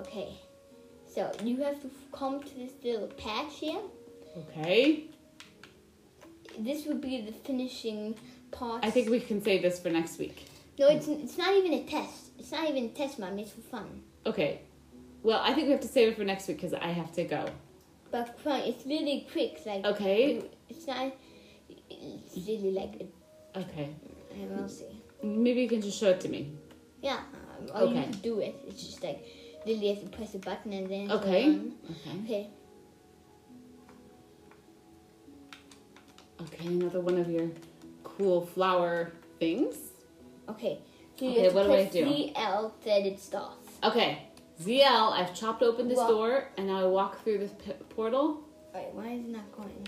[0.00, 0.34] Okay.
[1.12, 3.80] So you have to come to this little patch here.
[4.36, 5.04] Okay.
[6.58, 8.14] this would be the finishing
[8.50, 8.84] part.
[8.84, 10.44] I think we can save this for next week.
[10.80, 12.30] No, it's it's not even a test.
[12.38, 13.38] It's not even a test, mom.
[13.38, 14.00] It's for fun.
[14.24, 14.62] Okay.
[15.22, 17.24] Well, I think we have to save it for next week because I have to
[17.24, 17.44] go.
[18.10, 18.60] But fun.
[18.62, 19.60] It's really quick.
[19.66, 20.42] Like Okay.
[20.70, 21.12] it's not.
[21.90, 22.94] It's really like
[23.54, 23.90] Okay.
[24.34, 25.02] I will see.
[25.22, 26.50] Maybe you can just show it to me.
[27.02, 27.18] Yeah.
[27.18, 28.02] Um, or you Okay.
[28.04, 28.54] can do it.
[28.66, 29.22] It's just like
[29.66, 31.12] Lily has to press a button and then.
[31.12, 31.60] Okay.
[31.90, 32.16] Okay.
[32.24, 32.48] Okay.
[36.40, 36.66] Okay.
[36.68, 37.50] Another one of your
[38.02, 39.89] cool flower things.
[40.50, 40.80] Okay.
[41.18, 42.04] So you Okay, have to what do I do?
[42.06, 43.68] ZL that it starts.
[43.84, 44.26] Okay.
[44.62, 46.08] ZL, I've chopped open this Walk.
[46.08, 47.52] door and now I walk through this
[47.90, 48.42] portal.
[48.74, 49.86] Wait, why is it not going?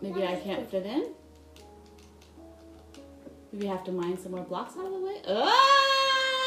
[0.00, 1.12] Maybe I can't fit in.
[3.52, 5.16] Maybe I have to mine some more blocks out of the way.
[5.26, 5.64] Ah!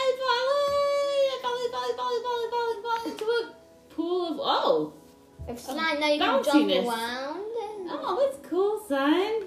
[0.03, 1.27] I'm falling!
[1.33, 3.53] I'm falling, falling, falling, falling, falling, falling into a
[3.93, 4.93] pool of oh,
[5.47, 7.41] If slime, now you can jump around.
[7.93, 9.43] Oh, that's cool, son.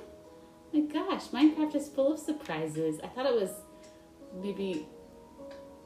[0.74, 2.98] My gosh, Minecraft is full of surprises.
[3.04, 3.50] I thought it was
[4.42, 4.86] maybe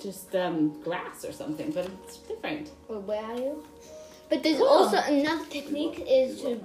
[0.01, 2.71] just um, grass or something, but it's different.
[2.89, 3.65] Or where are you?
[4.31, 4.67] But there's Cool.
[4.67, 6.59] also another technique is to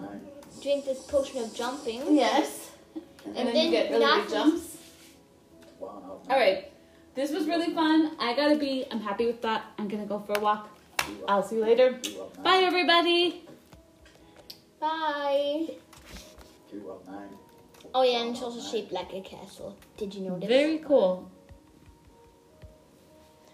[0.62, 2.16] drink this potion of jumping.
[2.16, 2.72] Yes.
[3.26, 4.78] And, And then, then you get really not- big jumps.
[5.82, 6.72] All right.
[7.16, 8.16] This was really fun.
[8.20, 8.86] I gotta be.
[8.90, 9.66] I'm happy with that.
[9.78, 10.70] I'm gonna go for a walk.
[11.28, 12.00] I'll see you later.
[12.42, 13.44] Bye, everybody.
[14.80, 15.76] Bye.
[16.72, 17.30] Two of nine.
[17.96, 19.78] Oh yeah, and it's also shaped like a castle.
[19.98, 20.50] Did you know this?
[20.50, 21.30] Very cool.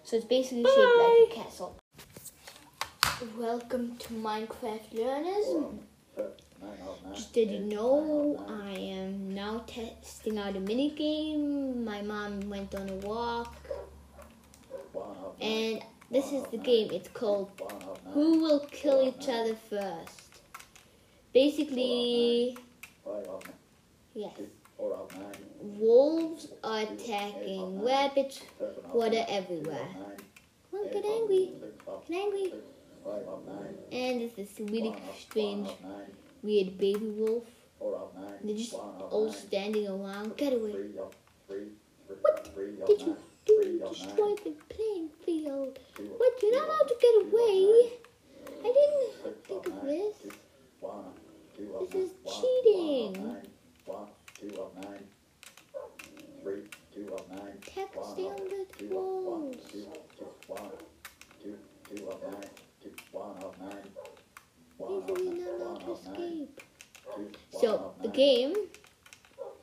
[0.03, 0.69] So it's basically Bye.
[0.75, 1.75] shaped like a castle.
[3.37, 5.45] Welcome to Minecraft Learners.
[6.61, 7.13] Nine of nine.
[7.13, 11.83] Just did you know I am now testing out a mini game.
[11.83, 13.55] My mom went on a walk,
[14.93, 15.49] One of nine.
[15.51, 16.91] and this is the game.
[16.93, 18.13] It's called One of nine.
[18.13, 20.41] Who Will Kill Each Other First.
[21.33, 22.57] Basically,
[23.03, 23.53] Five of nine.
[24.13, 24.31] Yes,
[24.77, 25.35] Four of nine.
[25.61, 28.41] wolves are attacking rabbits,
[28.93, 29.87] water everywhere.
[30.71, 31.51] Come on, get angry,
[32.07, 32.53] get angry.
[33.03, 33.75] five of nine.
[33.91, 36.11] And it's this really strange, One of nine.
[36.43, 37.43] weird baby wolf.
[37.77, 38.35] Four of nine.
[38.43, 40.37] They're just all standing around.
[40.37, 40.71] Get away.
[40.71, 41.15] Three of
[41.47, 41.67] three.
[42.53, 42.71] Three.
[42.77, 43.79] What did you do?
[43.89, 45.79] Destroy the playing field.
[46.17, 46.33] What?
[46.41, 47.91] You're not allowed to get away.
[48.63, 50.15] I didn't think of this.
[50.23, 50.31] Two.
[50.79, 51.03] One.
[51.57, 53.35] Two of This is cheating.
[53.89, 54.09] One nine.
[54.39, 55.03] Two of nine.
[56.43, 56.61] Three.
[56.93, 57.57] Two of nine.
[57.65, 59.25] Text One of- the two of- one.
[59.25, 59.55] walls.
[59.71, 59.87] Two.
[60.17, 60.25] Two.
[60.47, 60.71] One.
[61.41, 61.57] Two.
[61.95, 62.49] Two of nine.
[63.11, 63.91] One of nine.
[64.77, 65.59] One of Basically, nine.
[65.59, 66.15] not One to of nine.
[66.15, 66.61] escape.
[67.15, 67.21] Two.
[67.21, 68.15] One So the nine.
[68.15, 68.55] game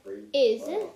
[0.02, 0.22] Three.
[0.32, 0.90] is One.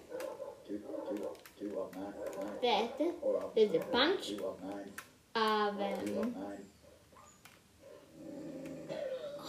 [0.66, 0.78] Two.
[1.08, 1.28] Two.
[1.58, 2.14] Two nine.
[2.36, 2.60] Nine.
[2.62, 4.92] that there's a bunch Two of nine.
[5.36, 5.78] of um.
[5.78, 6.66] nine.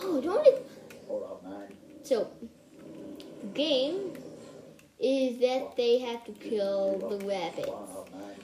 [0.04, 0.68] Oh, don't it?
[1.44, 1.78] Nine.
[2.04, 2.32] So
[3.54, 4.14] game
[5.00, 7.72] is that they have to kill the rabbits.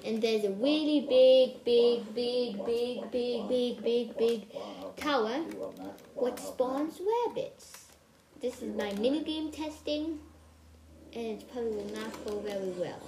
[0.06, 4.52] And there's a really big, big, big, big, big, big, big, big
[4.96, 5.44] tower
[6.16, 7.86] what spawns rabbits.
[8.42, 10.20] This is my minigame testing,
[11.14, 13.02] and it probably will not go very well.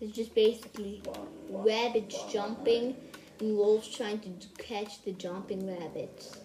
[0.00, 1.02] It's just basically
[1.50, 2.96] rabbits jumping
[3.40, 4.30] and wolves trying to
[4.62, 6.38] catch the jumping rabbits.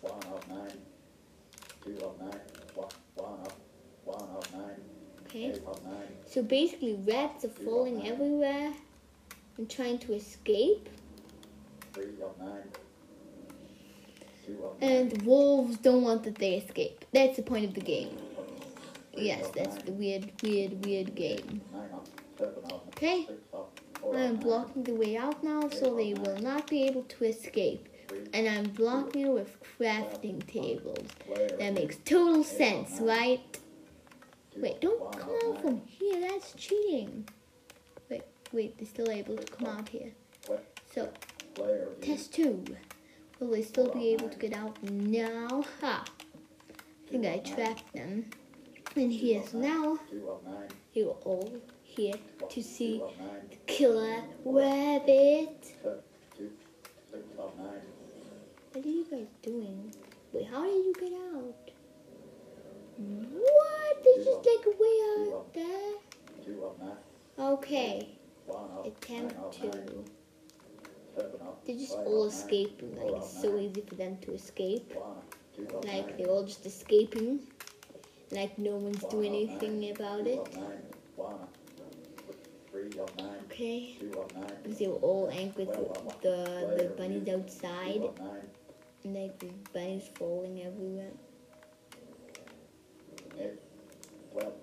[0.00, 0.58] One of nine.
[0.58, 0.68] Two of nine.
[0.68, 0.68] One.
[0.68, 0.68] One of.
[0.68, 1.79] One of nine.
[5.26, 5.44] Okay?
[5.44, 5.94] Eight of nine.
[6.26, 8.72] So basically, rats are falling everywhere
[9.56, 10.88] and trying to escape,
[11.92, 12.62] Three of nine.
[14.46, 14.90] Two of nine.
[14.90, 17.04] and wolves don't want that they escape.
[17.12, 18.16] That's the point of the game.
[19.12, 21.60] Yes, that's the weird, weird, weird game.
[21.72, 22.08] Nine of.
[22.38, 22.82] Seven of.
[22.88, 23.26] Okay?
[23.26, 23.66] Six of.
[24.00, 27.88] Four I'm blocking the way out now so they will not be able to escape.
[28.32, 31.06] And I'm blocking it with crafting tables.
[31.58, 33.40] That makes total sense, right?
[34.56, 36.20] Wait, don't come out from here.
[36.20, 37.28] That's cheating.
[38.10, 40.10] Wait, wait, they're still able to come out here.
[40.92, 41.08] So,
[42.00, 42.64] test two.
[43.38, 45.64] Will they still be able to get out now?
[45.80, 46.04] Ha!
[46.06, 48.26] I think I trapped them.
[48.96, 49.98] And here, so now
[50.44, 50.68] nine.
[50.92, 51.52] you're all
[51.84, 52.14] here
[52.48, 53.28] to see Two of nine.
[53.50, 55.74] the killer rabbit.
[56.36, 56.50] Two.
[57.10, 57.80] Six of nine.
[58.80, 59.94] What are you guys doing?
[60.32, 61.70] Wait, how did you get out?
[62.96, 64.02] What?
[64.02, 65.92] There's just like way out there.
[66.42, 66.96] Two of nine.
[67.38, 68.08] Okay,
[68.86, 69.66] attempt nine of two.
[69.68, 70.04] nine.
[71.14, 71.56] Seven of.
[71.66, 72.96] They're just all escaping.
[72.96, 74.94] Like it's so easy for them to escape.
[75.84, 77.40] Like they're all just escaping.
[78.30, 80.38] Like no one's doing anything about it.
[80.38, 80.82] of nine.
[81.16, 81.34] One.
[82.70, 82.88] Three.
[82.88, 83.96] three up nine, Okay.
[84.00, 88.08] two up nine, Because they were all angry with the, the bunnies outside.
[89.04, 91.12] Like the bunnies falling everywhere.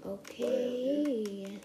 [0.05, 1.59] Okay.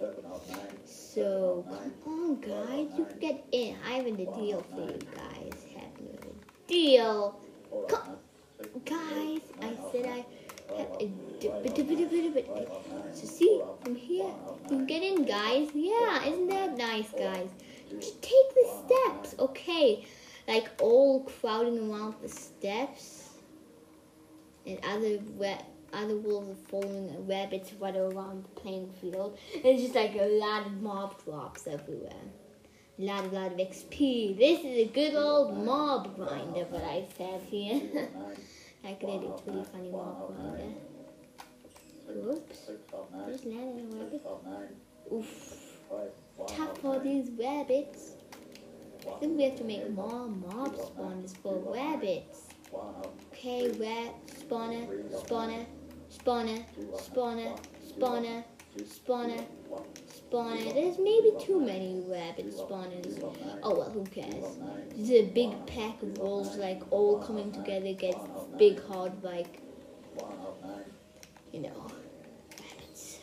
[0.84, 1.64] So,
[2.04, 2.88] come on, guys.
[2.98, 3.76] You can get in.
[3.86, 5.64] I have a deal for you guys.
[5.74, 7.40] Have a deal.
[7.88, 8.16] Come-
[8.84, 10.24] Guys, I said I
[10.78, 12.66] have a nine,
[13.12, 15.68] So see, from here, you can get in, guys.
[15.74, 17.50] Yeah, isn't that nice, guys?
[17.90, 20.04] Just take the steps, okay?
[20.48, 23.30] Like all crowding around the steps,
[24.66, 29.38] and other ra- other wolves are following rabbits right around the playing field.
[29.52, 32.12] It's just like a lot of mob drops everywhere.
[32.98, 34.38] A lot, a lot of XP.
[34.38, 37.80] This is a good old mob grinder, what I said here.
[38.82, 40.74] did it's really funny mob grinder.
[42.10, 42.70] Oops.
[43.28, 44.22] Just landed a rabbit.
[45.12, 45.78] Oof.
[46.46, 48.11] Tough for these rabbits.
[49.08, 52.48] I think we have to make more mob spawners for rabbits.
[53.32, 55.66] Okay, rat, spawner, spawner,
[56.10, 58.44] spawner, spawner, spawner,
[58.78, 59.44] spawner,
[60.08, 60.74] spawner.
[60.74, 63.20] There's maybe too many rabbit spawners.
[63.62, 64.58] Oh well, who cares?
[64.96, 68.20] This is a big pack of wolves, like all coming together against
[68.56, 69.60] big hard, like
[71.52, 71.90] you know,
[72.60, 73.18] rabbits.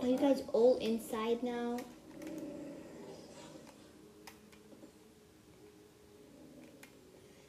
[0.00, 1.78] Are you guys all inside now?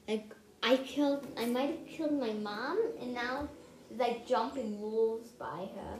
[0.07, 3.49] Like I killed, I might have killed my mom, and now
[3.97, 5.97] like jumping wolves by her.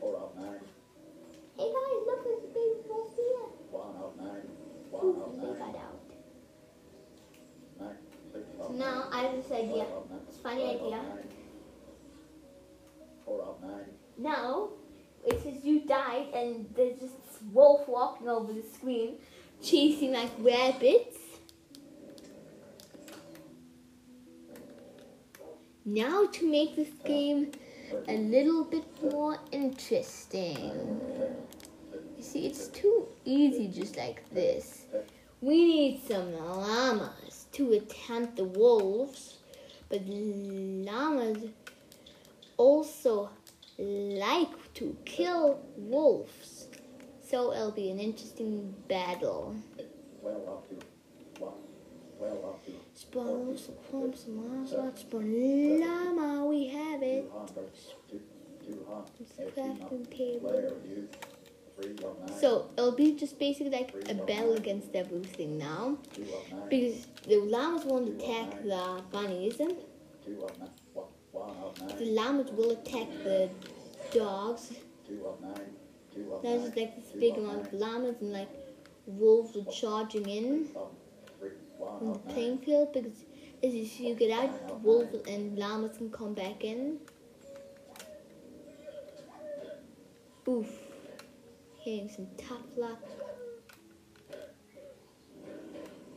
[0.00, 0.60] four up nine,
[1.56, 3.48] Hey guys, look, there's a big wolf here.
[3.70, 4.48] one up nine,
[4.94, 6.00] Ooh, one and they nine, got out.
[7.80, 7.96] nine,
[8.32, 9.84] six So now I have this idea.
[9.84, 11.00] five up nine, It's a funny five idea.
[13.24, 13.86] Four nine,
[14.18, 14.68] Now
[15.26, 19.16] it says you died, and there's just this wolf walking over the screen,
[19.62, 21.11] chasing like rabbits.
[25.84, 27.50] Now to make this game
[28.08, 31.00] a little bit more interesting.
[32.16, 34.86] You see, it's too easy just like this.
[35.40, 39.38] We need some llamas to attempt the wolves,
[39.88, 41.48] but llamas
[42.56, 43.30] also
[43.76, 46.68] like to kill wolves.
[47.24, 49.56] So it'll be an interesting battle.
[51.34, 52.60] twelve
[55.80, 57.30] llama, we have it.
[59.20, 60.72] It's crafting table.
[62.38, 65.98] So it'll be just basically like a battle against everything now.
[66.68, 69.56] Because the llamas won't attack the bunnies.
[69.56, 69.76] The
[72.00, 73.50] llamas will attack the
[74.14, 74.72] dogs.
[76.42, 78.50] There's like this big amount of llamas and like
[79.06, 80.68] wolves are charging in.
[82.28, 83.24] Playing field because
[83.62, 86.98] as you get out, the wolves and llamas can come back in.
[90.48, 90.66] Oof.
[91.78, 92.98] Hitting some tough luck.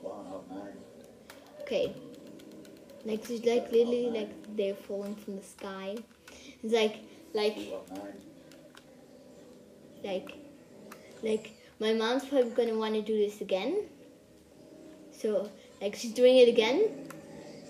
[0.01, 0.77] one up nine,
[1.61, 1.95] Okay.
[3.03, 5.95] Like, it's like literally like they're falling from the sky.
[6.63, 6.97] It's like,
[7.33, 8.21] like, two up nine,
[10.03, 10.31] like,
[11.21, 13.83] like my mom's probably gonna want to do this again.
[15.25, 15.49] So,
[15.81, 17.07] like, she's doing it again.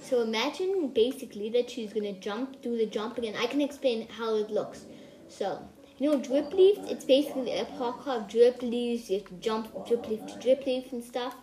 [0.03, 3.35] So imagine basically that she's gonna jump, do the jump again.
[3.43, 4.83] I can explain how it looks.
[5.29, 5.65] So,
[5.97, 6.91] you know, drip leaves.
[6.91, 9.09] It's basically a parkour of drip leaves.
[9.09, 11.35] You have to jump drip leaf to drip leaf and stuff.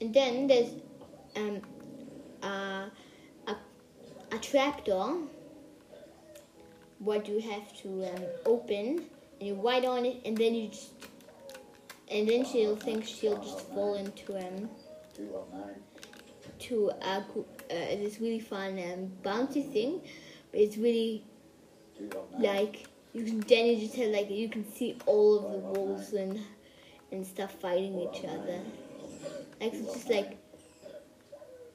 [0.00, 0.70] And then there's
[1.36, 1.60] um
[2.42, 2.86] uh,
[3.46, 3.56] a
[4.32, 5.18] a trapdoor.
[6.98, 9.04] What you have to um, open,
[9.38, 11.11] and you write on it, and then you just
[12.12, 14.68] and then she'll think she'll just fall into um
[15.34, 15.76] up nine,
[16.58, 17.22] to uh,
[17.70, 20.00] this really fun um, bouncy thing.
[20.50, 21.24] But it's really
[22.38, 26.12] like you can then you just have like you can see all of the wolves
[26.12, 26.40] and
[27.10, 28.60] and stuff fighting each other.
[29.60, 30.38] Like it's just like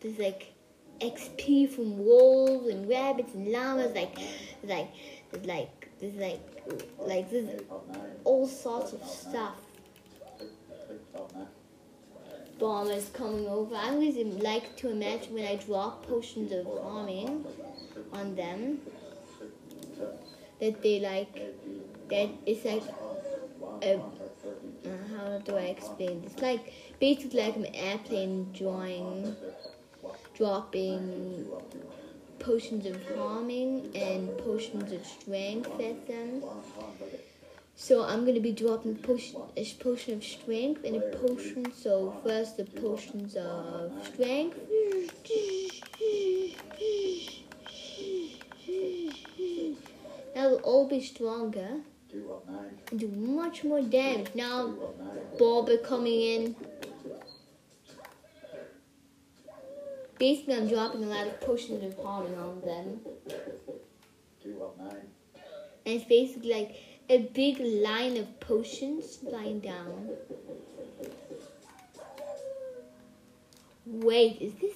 [0.01, 0.53] there's like
[0.99, 3.93] XP from wolves and rabbits and llamas.
[3.93, 4.17] Like
[4.63, 4.89] like
[5.45, 6.41] like there's like
[6.99, 7.61] like there's
[8.23, 9.55] all sorts of stuff.
[12.59, 13.75] Bombers coming over.
[13.75, 17.45] I always like to imagine when I drop potions of harming
[18.11, 18.79] on them
[20.59, 21.33] that they like
[22.09, 22.83] that it's like
[23.83, 23.99] a, uh,
[25.15, 26.39] how do I explain this?
[26.39, 29.35] Like basically like an airplane drawing,
[30.35, 31.47] dropping
[32.39, 36.43] potions of harming and potions of strength at them.
[37.79, 41.71] So I'm gonna be dropping potion, a potion of strength and a potion.
[41.71, 44.57] So first the potions of strength.
[50.35, 54.33] Now they'll all be stronger and do much more damage.
[54.33, 54.73] Now
[55.39, 56.55] up coming in.
[60.17, 63.01] Basically, I'm dropping a lot of potions of harming on them.
[65.85, 70.09] And it's basically like a big line of potions lying down.
[73.85, 74.75] Wait, is this?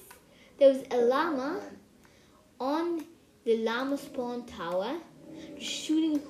[0.58, 1.60] There was a llama
[2.58, 3.04] on
[3.44, 4.96] the llama spawn tower
[5.58, 6.22] shooting.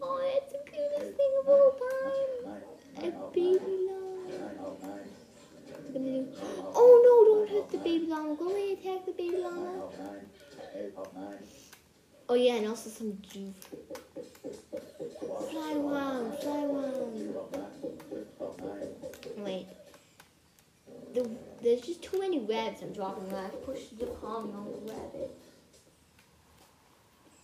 [0.00, 2.62] Oh, it's the cutest thing of all time.
[2.98, 4.02] A baby llama.
[6.74, 8.34] Oh no, don't hurt the baby llama.
[8.36, 9.90] Go away, attack the baby llama.
[12.28, 13.52] Oh yeah, and also some juice.
[15.50, 17.34] Fly around, fly nine.
[19.38, 19.66] Wait.
[21.14, 21.30] The,
[21.62, 25.38] there's just too many webs I'm dropping when I push the harming on the rabbit.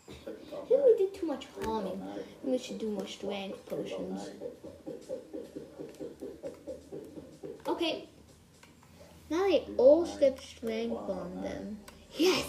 [0.09, 2.03] I think we did too much harming.
[2.43, 4.29] We should do more strength potions.
[7.67, 8.09] Okay.
[9.31, 11.79] Now they all step strength on them.
[12.17, 12.47] Yes!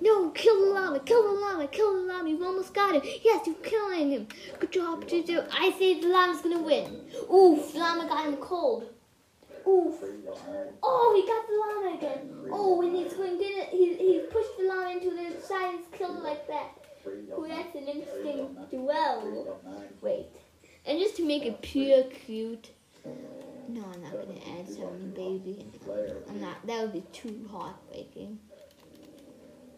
[0.00, 2.28] No, kill the llama, kill the llama, kill the llama.
[2.28, 3.02] You've almost got him.
[3.22, 4.28] Yes, you're killing him.
[4.58, 5.42] Good job, Juju.
[5.52, 7.02] I say the llama's gonna win.
[7.32, 8.90] Oof, the llama got him cold.
[9.66, 9.94] Oof.
[10.82, 12.50] Oh, he got the llama again.
[12.50, 16.18] Oh, and he's going to he, he pushed the llama into the side and killed
[16.18, 16.70] it like that.
[17.32, 19.58] Oh, that's an interesting duel.
[20.00, 20.26] Wait.
[20.86, 22.70] And just to make it pure cute.
[23.68, 25.66] No, I'm not gonna add some baby.
[26.28, 26.66] I'm not.
[26.66, 28.38] That would be too heartbreaking.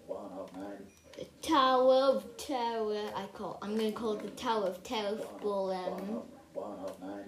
[0.06, 0.86] One up nine.
[1.18, 3.10] The Tower of Terror.
[3.14, 3.58] I call.
[3.62, 6.26] I'm gonna call it the Tower of Terrible One up.
[6.54, 7.24] One up nine.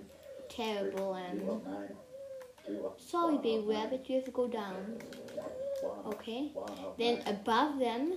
[0.48, 1.88] terrible Two up nine.
[2.66, 3.00] Two up.
[3.00, 4.08] Sorry, baby rabbit.
[4.08, 4.98] You have to go down.
[6.06, 6.52] Okay.
[6.98, 8.14] Then above them,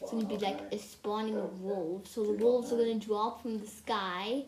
[0.00, 2.10] it's gonna be like a spawning of wolves.
[2.10, 4.44] So the wolves are gonna drop from the sky,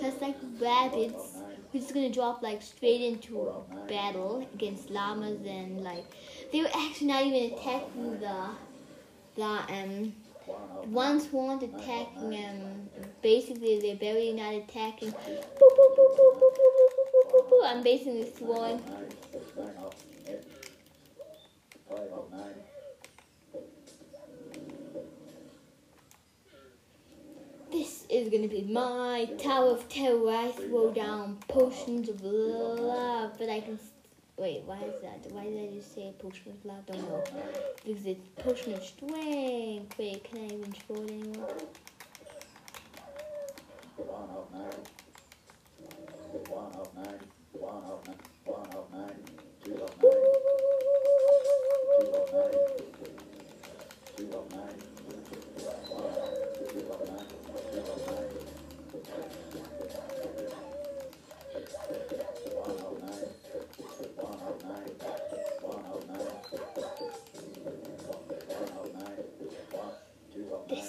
[0.00, 1.38] just like rabbits,
[1.72, 6.04] which is gonna drop like straight into a battle against llamas and like
[6.52, 8.48] they were actually not even attacking the
[9.36, 10.12] the um
[10.46, 10.86] One up.
[10.86, 12.88] ones who weren't attacking um
[13.22, 15.10] basically they're barely not attacking.
[15.10, 17.64] Boop, boop, boop, boop, boop, boop, boop, boop, boop, boop.
[17.64, 19.08] I'm basically throwing Nine.
[19.56, 19.94] Nine up.
[20.28, 20.44] Eight.
[21.88, 22.54] Five up nine.
[27.72, 30.30] This is gonna be my Tower of Terror.
[30.30, 33.78] I throw down potions of love, but I can.
[34.38, 35.32] Wait, why is that?
[35.32, 36.84] Why did I just say potion of love?
[36.84, 37.24] Don't know.
[37.82, 39.98] Because it's potion of strength.
[39.98, 41.56] Wait, can I even throw it anymore?
[43.96, 44.76] One up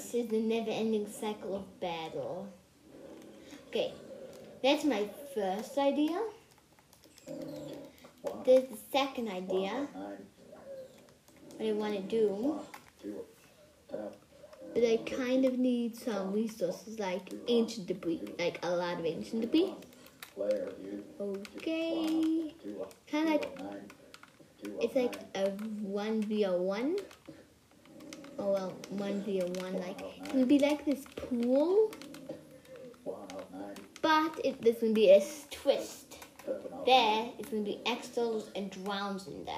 [0.08, 2.48] this is the never ending cycle of battle.
[3.68, 3.94] Okay,
[4.64, 6.22] that's my first idea.
[8.46, 9.88] There's the second idea.
[11.58, 12.60] What I want to do.
[13.90, 19.42] But I kind of need some resources like ancient debris, like a lot of ancient
[19.42, 19.74] debris.
[21.20, 22.54] Okay.
[23.12, 23.60] Kind of like,
[24.80, 27.00] it's like a 1v1.
[28.40, 29.80] Oh well, one via one.
[29.80, 31.92] Like it's gonna be like this pool,
[34.02, 36.18] but it, there's gonna be a twist.
[36.86, 39.56] There, it's gonna be extras and drowns in there.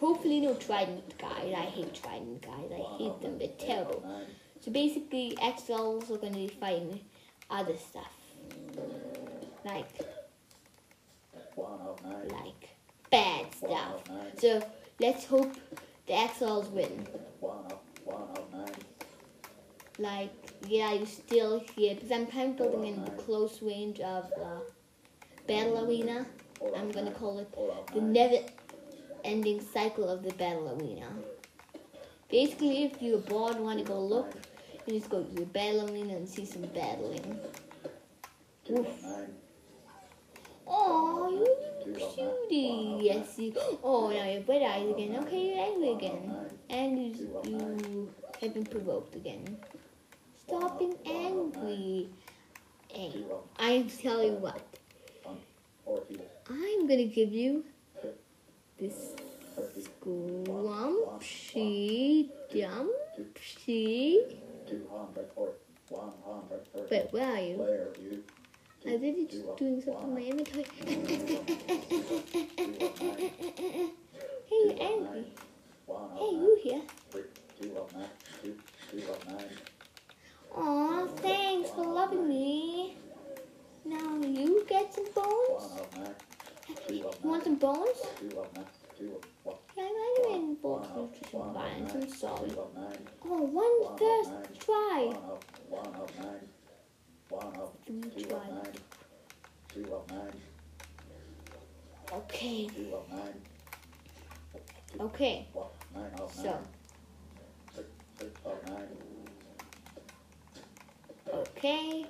[0.00, 1.52] Hopefully, no trident guys.
[1.56, 2.70] I hate trident guys.
[2.72, 3.38] I hate them.
[3.38, 4.04] They're terrible.
[4.60, 7.00] So basically, extras are gonna be fighting
[7.50, 8.12] other stuff,
[9.64, 9.88] like
[12.30, 12.68] like
[13.10, 14.02] bad stuff.
[14.38, 14.62] So
[15.00, 15.54] let's hope
[16.06, 17.06] the exiles win.
[17.42, 17.84] Up.
[18.04, 18.66] One.
[19.98, 20.30] Like,
[20.66, 24.62] yeah, you're still here because I'm kind of building in the close range of the
[25.46, 26.26] battle arena.
[26.76, 27.48] I'm gonna call it
[27.92, 31.08] the never-ending cycle of the battle arena.
[32.30, 34.34] Basically, if you're bored and want to go look,
[34.86, 37.38] you just go to the battle arena and see some battling.
[38.64, 39.34] Two up nine.
[40.66, 42.98] Oh, you cutie!
[43.00, 43.54] Yes, you.
[43.82, 45.16] Oh, now you're bright eyes again.
[45.22, 48.08] Okay, you're angry again, and you you
[48.40, 49.58] have been provoked again.
[50.46, 52.08] Stop being angry.
[53.58, 54.60] I tell you what.
[56.50, 57.64] I'm gonna give you
[58.78, 59.12] this
[60.00, 64.20] squampy dumpy.
[66.90, 67.56] Wait, where are you?
[67.56, 68.22] Player you.
[68.86, 70.64] I think it's just doing something in my inventory.
[74.48, 75.24] hey, Angry.
[75.88, 76.82] Hey, you here?
[77.10, 77.22] Three,
[77.58, 78.10] two of nine.
[78.42, 78.54] Two,
[78.90, 79.48] two of nine.
[80.54, 82.96] Aw, thanks for loving me.
[83.86, 85.72] Now you get some bones?
[85.72, 86.14] One of nine.
[86.86, 87.96] Two of You want some bones?
[88.20, 88.66] Two of nine.
[88.98, 89.56] Two of one.
[89.78, 91.92] Yeah, I might have been bulk nutrition vines.
[91.94, 92.50] I'm sorry.
[92.50, 93.08] Two of nine.
[93.24, 95.04] Oh, one first try.
[95.06, 96.48] One of one of nine.
[97.30, 98.46] One of Three try.
[98.50, 98.74] nine.
[99.72, 100.32] Two of nine.
[105.00, 106.10] Okay, of nine.
[106.20, 106.20] okay.
[106.20, 106.58] Nine So.
[107.74, 108.88] Six, six of nine.
[111.32, 112.06] okay.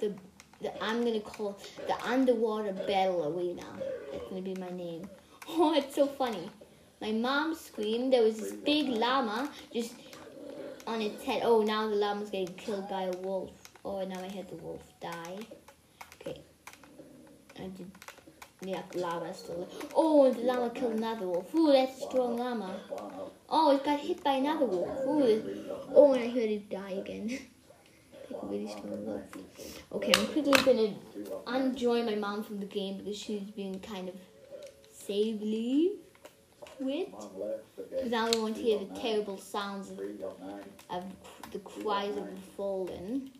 [0.00, 0.14] The,
[0.60, 3.64] the I'm gonna call the underwater battle arena.
[4.12, 5.08] That's gonna be my name.
[5.48, 6.50] Oh, it's so funny.
[7.00, 8.12] My mom screamed.
[8.12, 9.94] There was this big llama just
[10.88, 11.42] on its head.
[11.44, 13.52] Oh, now the llama's getting killed by a wolf.
[13.84, 15.38] Oh, now I had the wolf die.
[16.20, 16.40] Okay.
[17.60, 17.90] I did.
[18.62, 19.68] Yeah, the llama's still.
[19.94, 21.54] Oh, the llama killed another wolf.
[21.54, 22.80] Ooh, that's a strong llama.
[23.48, 24.88] Oh, it got hit by another wolf.
[25.06, 25.42] Ooh.
[25.94, 27.38] Oh, and I heard it die again.
[28.42, 29.22] really strong wolf.
[29.92, 30.94] Okay, I'm quickly gonna
[31.46, 34.14] unjoin my mom from the game because she's being kind of
[34.90, 35.92] savely
[36.78, 37.10] quit.
[37.76, 38.12] Because.
[38.12, 40.00] I don't want to hear the terrible sounds of,
[40.90, 41.04] of
[41.52, 43.30] the cries of the fallen.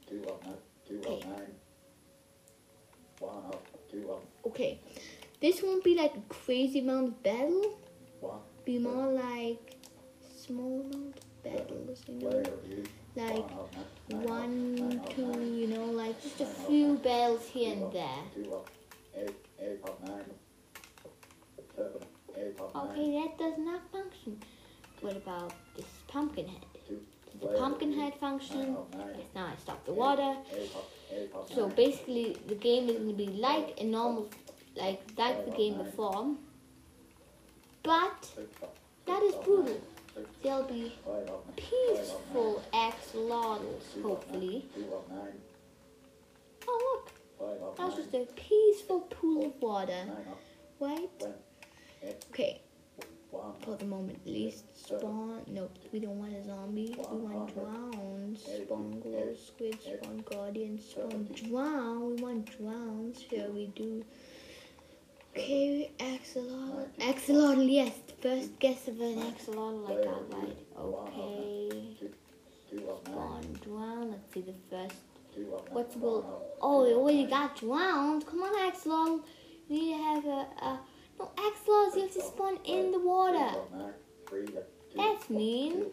[0.91, 1.23] Okay.
[3.93, 4.07] Of nine.
[4.07, 4.81] One of two of Okay,
[5.41, 7.79] this won't be like a crazy amount of battle.
[8.21, 8.41] one.
[8.65, 9.77] Be more like
[10.37, 12.29] small amount of battles, you know,
[13.17, 13.85] like One of nine.
[14.09, 17.93] Nine of- one, nine of two, you know, like just a few battles here and
[17.93, 18.23] there.
[18.35, 18.67] Two of
[19.17, 19.35] eight.
[19.61, 20.25] Eight of nine.
[21.75, 22.03] Seven.
[22.37, 22.91] Eight of nine.
[22.91, 24.41] Okay, that does not function.
[25.01, 26.65] What about this pumpkin head?
[26.89, 26.99] Does
[27.41, 28.77] the pumpkin head function?
[28.93, 30.35] Yes, now I stop the water.
[31.55, 34.29] So basically, the game is going to be like a normal,
[34.77, 36.35] like like the game before,
[37.83, 38.29] but
[39.07, 39.81] that is brutal.
[40.43, 40.93] There'll be
[41.57, 44.67] peaceful axolotls, Two hopefully.
[46.69, 47.03] Oh
[47.41, 50.05] look, of that's just a peaceful pool of water,
[50.81, 51.09] right?
[52.31, 52.61] Okay.
[53.61, 55.43] For the moment, at least spawn.
[55.47, 56.95] Nope, we don't want a zombie.
[56.97, 58.43] We want drowns.
[58.43, 59.79] Spawn glow squid.
[59.81, 60.79] Spawn guardian.
[60.81, 62.17] Spawn drown.
[62.17, 63.21] We want drowns.
[63.21, 64.05] Here we do.
[65.33, 66.89] Okay, axolotl.
[67.01, 67.93] Axolotl, yes.
[68.23, 70.57] First guess of an axolotl I got right.
[70.79, 71.97] Okay.
[72.71, 73.15] Two of nine.
[73.15, 74.11] Spawn drown.
[74.13, 75.01] Let's see the first.
[75.35, 75.75] Two of nine.
[75.75, 76.43] What's goal?
[76.63, 78.27] Oh, they already got drowned.
[78.27, 79.23] Come on, axolotl.
[79.69, 80.47] You need to have a.
[80.65, 80.81] a
[81.19, 83.59] no, axolotls, you have to spawn in the water.
[84.97, 85.87] That's mean.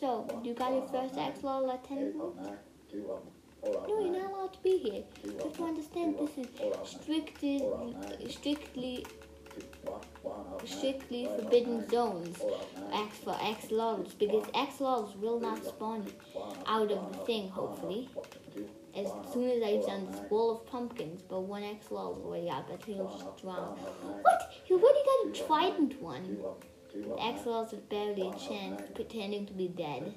[0.00, 2.38] So, you got your first axolotl at 10 Eight points?
[2.38, 2.58] of nine.
[2.90, 3.20] Two of
[3.60, 5.04] four of No, you're not allowed to be here.
[5.24, 6.46] You have to understand this is
[6.84, 7.64] strictly,
[8.28, 9.04] strictly,
[10.64, 12.40] strictly forbidden zones.
[12.92, 16.06] Ax for axolotls because axolotls will not spawn
[16.66, 18.08] out of the thing, hopefully.
[18.98, 21.22] As soon as I've done this wall of pumpkins.
[21.22, 23.76] But one axolotl already out, but he'll just drown.
[23.76, 24.22] one of nine.
[24.22, 24.52] What?
[24.66, 26.38] You already got a trident one.
[27.18, 30.14] Axolotls have barely a chance pretending to be dead.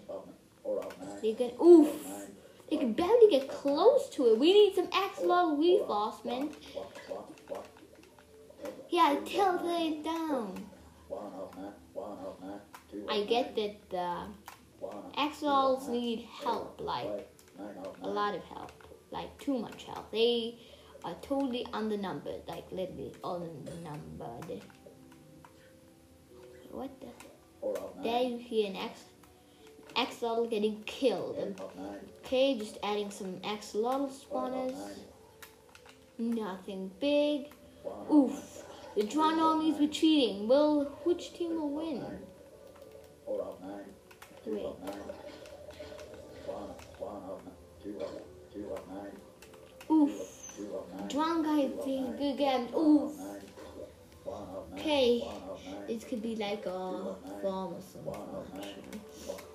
[1.21, 2.27] They can oof.
[2.69, 4.39] They can barely get close to it.
[4.39, 6.55] We need some axolotl reinforcement.
[8.89, 10.65] Yeah, tilt it down.
[13.09, 14.23] I get that the
[15.17, 17.30] axolotls need help, like
[18.03, 18.72] a lot of help,
[19.12, 20.12] like too much help.
[20.12, 20.57] They
[21.03, 24.62] are totally undernumbered, like literally unnumbered.
[26.72, 27.07] What the?
[28.01, 29.01] There you hear an X
[29.95, 31.36] axolotl getting killed.
[31.38, 31.99] Eight of nine.
[32.26, 34.78] Okay, just adding some axolotl spawners.
[36.18, 37.51] Nothing big.
[38.12, 38.64] Oof.
[38.95, 40.47] The Drown armies is retreating.
[40.47, 42.03] Will which team will win?
[43.26, 43.86] Four of nine.
[44.43, 44.66] Two Wait.
[44.66, 44.93] of nine.
[46.45, 46.78] One, one of nine.
[46.78, 46.91] Two of, two of nine.
[49.91, 50.54] Oof.
[50.56, 51.08] Two of nine.
[51.08, 52.68] Drown guy good game.
[52.76, 53.12] Oof.
[53.12, 53.41] of nine.
[54.24, 54.80] One of nine.
[54.80, 55.20] Okay.
[55.20, 55.88] One of nine.
[55.88, 58.06] This could be like a farm or something.
[58.06, 59.02] One of nine.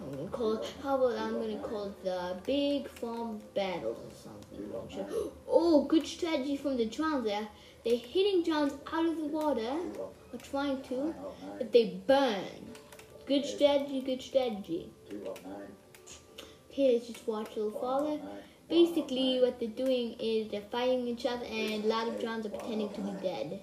[0.00, 5.30] I'm gonna call how about I'm gonna call the big farm battles or something.
[5.48, 7.48] Oh, good strategy from the Drowns there.
[7.84, 9.76] They're hitting Drowns out of the water,
[10.32, 11.58] or trying to, One of nine.
[11.58, 12.44] but they burn.
[13.26, 14.90] Good strategy, good strategy.
[16.78, 18.20] Let's just watch a little nine.
[18.68, 22.50] basically what they're doing is they're fighting each other and a lot of drowns are
[22.50, 23.60] pretending to be dead.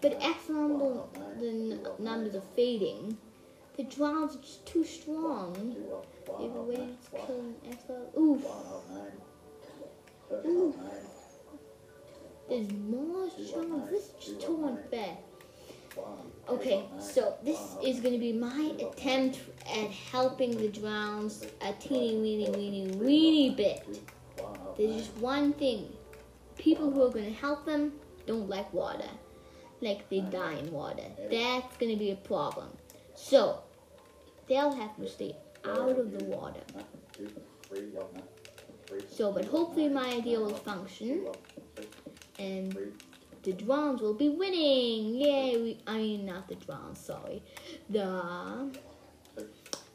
[0.00, 1.02] But number,
[1.38, 3.18] the numbers are fading,
[3.76, 5.76] the drowns are just too strong.
[6.38, 8.18] They've waited to kill an XL.
[8.18, 8.46] Oof.
[10.46, 10.76] Oof.
[12.48, 13.90] There's more drowns.
[13.90, 15.18] This is just too unfair.
[16.48, 19.40] Okay, so this is going to be my attempt
[19.70, 24.00] at helping the drowns a teeny weeny weeny weeny bit.
[24.76, 25.92] There's just one thing.
[26.56, 27.92] People who are going to help them
[28.26, 29.10] don't like water.
[29.82, 31.04] Like they die in water.
[31.30, 32.68] That's going to be a problem.
[33.14, 33.60] So,
[34.48, 35.36] they'll have to stay
[35.66, 36.60] out of the water.
[39.10, 41.26] So, but hopefully my idea will function.
[42.38, 42.94] And
[43.48, 45.14] the drowns will be winning.
[45.14, 45.56] Yay!
[45.56, 46.98] We, I mean, not the drowns.
[47.00, 47.42] Sorry,
[47.88, 48.68] the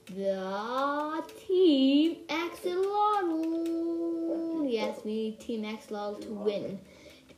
[0.07, 3.51] the team Axolotl.
[4.71, 6.79] Yes, we need Team Axolotl to win.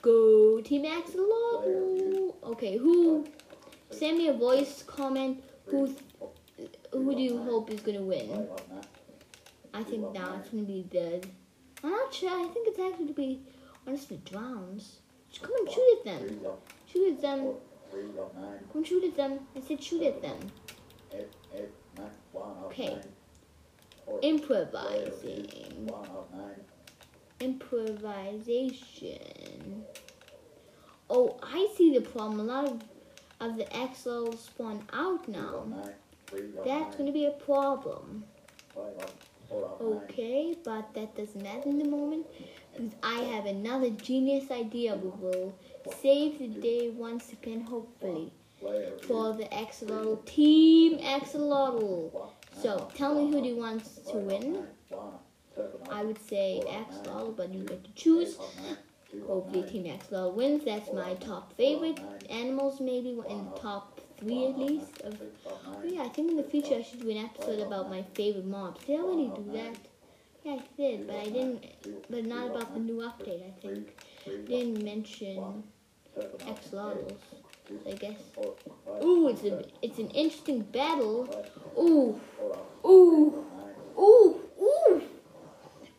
[0.02, 2.34] Go Team Axolotl.
[2.44, 3.28] Okay, who?
[3.90, 5.44] Send me a voice comment.
[5.66, 5.94] Who?
[6.94, 8.48] Who do you hope is gonna win?
[9.74, 11.22] I think now it's gonna be the.
[11.84, 12.30] I'm not sure.
[12.30, 13.42] I think it's actually gonna be
[13.86, 15.02] honestly drowns.
[15.36, 16.40] Just come and shoot at them.
[16.88, 17.54] Shoot at them.
[17.92, 19.40] Come and shoot at them.
[19.56, 20.38] I said shoot at them.
[22.66, 22.98] Okay.
[24.22, 25.90] Improvising.
[27.42, 29.84] Improvisation.
[31.10, 32.40] Oh, I see the problem.
[32.40, 32.82] A lot of,
[33.42, 35.66] of the XL spawn out now.
[36.64, 38.24] That's going to be a problem.
[39.52, 42.26] Okay, but that doesn't matter in the moment
[42.74, 45.54] because I have another genius idea we will
[46.02, 48.32] save the day once again, hopefully,
[49.08, 52.30] for the Axolotl Team Axolotl.
[52.62, 54.66] So, tell me who do you want to win?
[55.92, 58.38] I would say Axolotl, but you get to choose.
[59.28, 60.66] Hopefully, Team Axolotl wins.
[60.66, 62.00] That's my top favorite.
[62.30, 65.02] Animals, maybe in the top least.
[65.04, 68.46] Oh yeah, I think in the future I should do an episode about my favorite
[68.46, 68.84] mobs.
[68.86, 69.78] Did I already do that?
[70.44, 71.66] Yeah, I did, but I didn't.
[72.10, 73.44] But not about the new update.
[73.46, 73.98] I think
[74.48, 75.64] didn't mention
[76.42, 77.18] axolotls.
[77.88, 78.20] I guess.
[79.04, 81.28] Ooh, it's a it's an interesting battle.
[81.78, 82.20] Ooh,
[82.86, 83.44] ooh,
[83.98, 85.02] ooh, ooh,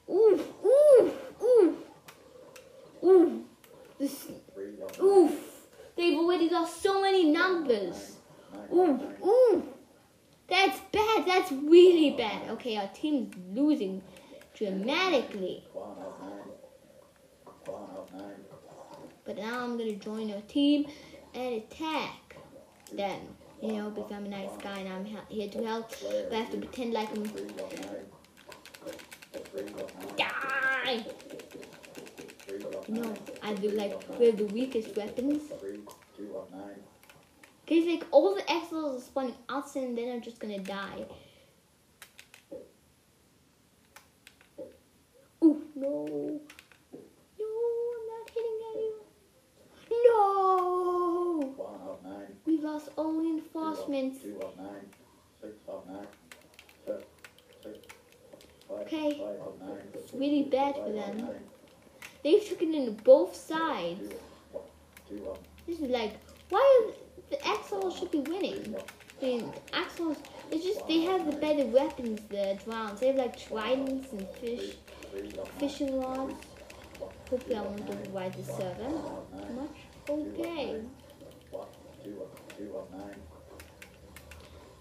[0.08, 1.12] ooh, ooh,
[1.42, 1.76] ooh,
[3.02, 3.44] ooh.
[3.98, 4.28] This,
[5.00, 5.55] oof.
[5.96, 8.16] They've already lost so many numbers.
[8.72, 9.62] Ooh, ooh.
[10.48, 11.24] That's bad.
[11.26, 12.50] That's really bad.
[12.50, 14.02] Okay, our team's losing
[14.54, 15.64] dramatically.
[19.24, 20.86] But now I'm gonna join our team
[21.34, 22.36] and attack
[22.92, 23.20] them.
[23.60, 25.90] You know, because I'm a nice guy and I'm here to help.
[26.00, 27.24] But I have to pretend like I'm.
[30.16, 31.04] Die!
[32.88, 35.42] You know, I do like we're the weakest weapons.
[37.68, 41.04] Cause like all the XLs are spawning outside and then I'm just gonna die.
[45.42, 46.40] Ooh, no.
[47.38, 47.46] No,
[47.96, 49.06] I'm not hitting anyone.
[49.90, 51.54] No!
[52.46, 54.20] We lost all reinforcements.
[58.70, 59.24] Okay,
[59.94, 61.28] it's really bad for them.
[62.26, 64.12] They've taken in both sides.
[65.64, 66.14] This is like,
[66.48, 66.90] why
[67.30, 68.74] the Axels should be winning?
[69.22, 70.16] I mean, Axels,
[70.50, 72.98] it's just they have the better weapons, the drowns.
[72.98, 74.74] They have like tridents and fish,
[75.58, 76.34] fishing rods.
[77.30, 78.90] Hopefully I won't override the server
[79.46, 79.76] too much.
[80.10, 80.80] Okay.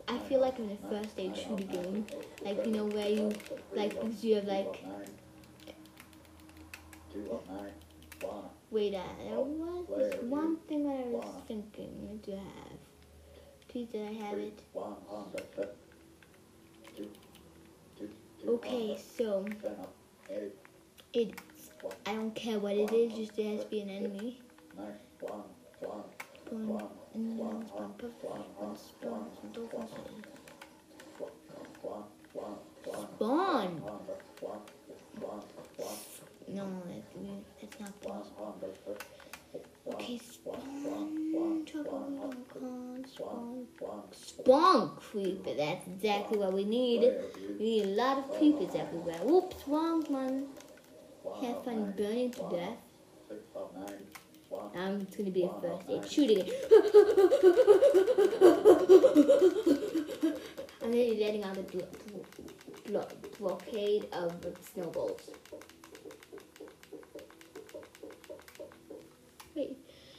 [0.07, 2.07] I feel like I'm in a first aid shooter game.
[2.43, 3.31] Like, you know, where you,
[3.75, 4.83] like, because you have like,
[8.71, 12.79] wait, uh, there was this one thing that I was thinking to have.
[13.67, 14.59] Please, did I have it?
[18.47, 19.45] Okay, so
[21.13, 21.41] it's
[22.05, 24.39] I don't care what it is, just there has to be an enemy.
[25.19, 25.43] Spawn
[33.17, 33.81] spawn
[36.47, 36.65] No,
[37.15, 37.43] weird.
[37.59, 38.55] that's not possible.
[39.87, 41.65] Okay, spawn,
[43.05, 43.05] spawn,
[44.11, 45.53] spawn creeper.
[45.55, 47.11] That's exactly what we need.
[47.59, 49.19] We need a lot of creepers everywhere.
[49.23, 50.47] Whoops, wrong one.
[51.41, 52.77] Have fun burning to death.
[54.75, 56.49] Um, it's gonna be a first aid shooting.
[60.25, 60.41] It.
[60.81, 61.85] I'm really letting out the
[63.39, 64.35] blockade of
[64.73, 65.21] snowballs.
[69.55, 69.77] Wait,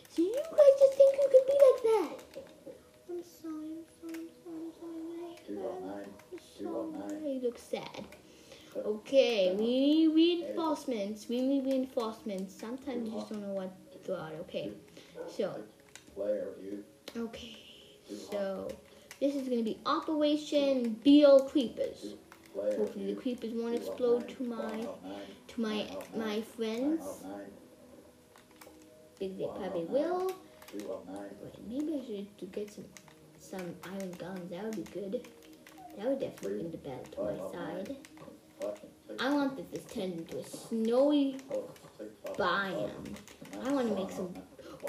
[0.08, 2.42] so you guys just think you could be like that?
[3.10, 4.96] I'm sorry, I'm sorry, I'm sorry,
[5.48, 5.66] I'm sorry.
[5.66, 6.06] up nine.
[6.32, 7.10] I'm Two up nine.
[7.20, 7.32] sorry.
[7.34, 8.04] You look sad.
[8.76, 11.28] Okay, we need reinforcements.
[11.28, 12.54] We need reinforcements.
[12.54, 14.32] Sometimes you just don't know what to throw out.
[14.42, 14.72] Okay,
[15.28, 15.60] so
[16.14, 16.84] Player you.
[17.16, 17.56] okay,
[18.30, 18.68] so
[19.20, 22.14] this is gonna be Operation Beal Creepers.
[22.54, 25.14] Hopefully the creepers won't explode to my One up nine.
[25.48, 27.02] to my my friends.
[29.20, 29.36] Nine.
[29.38, 30.32] They probably will.
[30.70, 31.30] Two up nine.
[31.42, 32.84] Wait, maybe I should to get some
[33.38, 34.50] some iron guns.
[34.50, 35.26] That would be good.
[35.96, 37.96] That would definitely win the battle to my side.
[39.20, 41.36] I want that this turned into a snowy
[42.36, 43.14] five, biome.
[43.64, 44.34] I want to make some.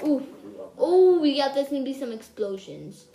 [0.02, 0.88] Ooh, Two up nine.
[0.88, 3.06] ooh, we got there's gonna be some explosions.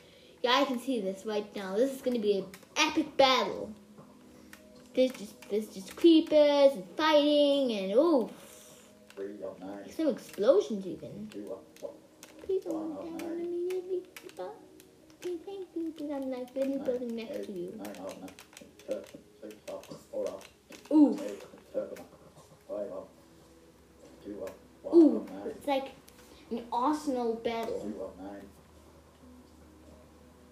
[0.42, 1.76] Yeah, I can see this right now.
[1.76, 2.46] This is gonna be an
[2.78, 3.72] epic battle.
[4.96, 8.30] There's just there's just creepers and fighting and ooh,
[9.16, 9.90] Up oh nine.
[9.96, 11.30] some explosions even.
[11.80, 11.92] One.
[12.46, 14.02] Please don't down immediately.
[14.40, 14.52] Oh
[15.22, 17.74] but thank you, because I'm like literally building next to you.
[17.78, 18.30] Nine up nine.
[18.88, 19.04] Seven,
[19.42, 19.86] six up.
[20.12, 20.40] Four.
[20.92, 22.10] Ooh, Eight, seven up.
[22.68, 23.10] Five up.
[24.26, 24.56] Two up.
[24.82, 25.92] One ooh, it's like
[26.52, 27.80] an arsenal battle.
[27.82, 28.42] Two up nine.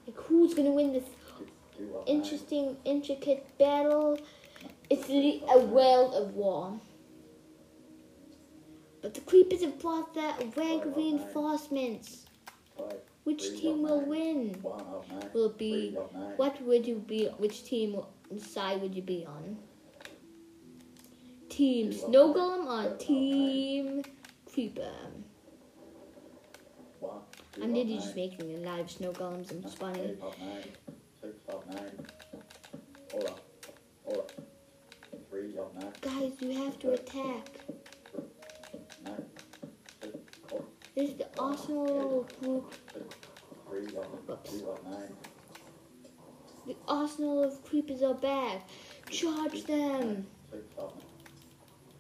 [0.07, 1.03] Like who's gonna win this
[1.38, 1.47] Two,
[1.78, 2.16] two up nine.
[2.18, 4.20] interesting, intricate battle?
[4.89, 6.80] It's a world of war.
[9.02, 12.26] But the creepers have brought their rank reinforcements.
[13.24, 14.64] Which team will win?
[15.34, 15.91] Will be
[16.38, 17.26] what would you be?
[17.38, 18.02] Which team
[18.38, 19.58] side would you be on?
[21.49, 24.04] Team Snow Golem or Team
[24.52, 24.91] Creeper?
[27.62, 29.52] I'm literally just making a of snow golems.
[29.52, 30.18] I'm spawning.
[36.02, 37.49] Guys, you have to attack.
[40.95, 42.74] This is the arsenal group.
[44.86, 45.16] Nine.
[46.68, 48.68] The arsenal of creepers are back.
[49.10, 50.28] Charge them.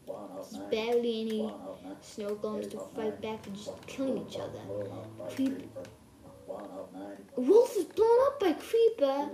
[0.07, 1.53] There's barely any
[2.01, 3.43] snow golems to fight back.
[3.43, 4.59] They're just killing each other.
[5.33, 5.69] Creep-
[7.37, 9.29] wolf is blown up by creeper.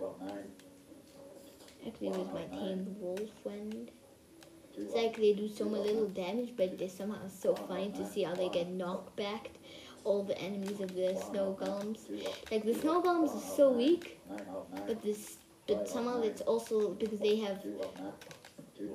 [1.86, 3.92] Actually, it was my tamed wolf friend.
[4.80, 8.24] It's like they do so much little damage, but it's somehow so funny to see
[8.24, 9.50] how they get knocked back.
[10.04, 12.00] All the enemies of the snow golems.
[12.52, 14.20] Like the snow golems are so weak,
[14.88, 17.62] but this, but somehow it's also because they have,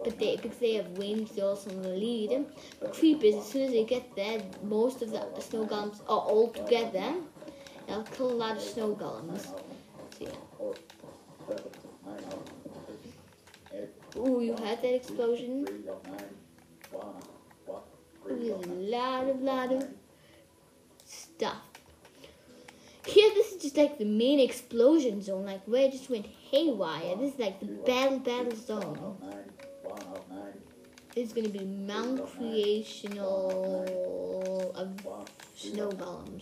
[0.05, 2.47] but they because they have wings, they're also the lead.
[2.81, 6.49] But creepers, as soon as they get there, most of the snow golems are all
[6.49, 7.15] together.
[7.87, 9.43] They'll kill a lot of snow golems.
[9.43, 9.61] So
[10.21, 10.29] yeah.
[10.57, 10.75] Four.
[11.49, 11.65] Seven.
[12.07, 12.49] Nine up.
[12.87, 13.17] Six.
[13.75, 14.02] Eight.
[14.17, 15.65] Ooh, you had that explosion.
[18.27, 19.89] There's a lot of, lot of
[21.05, 21.57] stuff.
[23.07, 27.17] Here, this is just like the main explosion zone, like where it just went haywire.
[27.17, 29.17] This is like the battle, battle zone.
[31.17, 33.93] is gonna be Mount Creational
[34.77, 34.89] of
[35.57, 36.41] snow nine.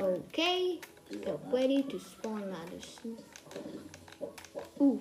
[0.00, 0.80] Okay,
[1.12, 1.38] Nine.
[1.52, 2.54] ready to spawn.
[4.18, 4.32] Four.
[4.80, 5.00] Ooh,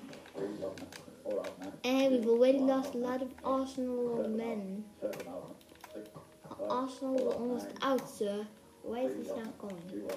[1.83, 4.83] and we've already lost a lot of arsenal men.
[6.69, 8.45] Arsenal is almost out, sir.
[8.83, 10.09] Why is this not going?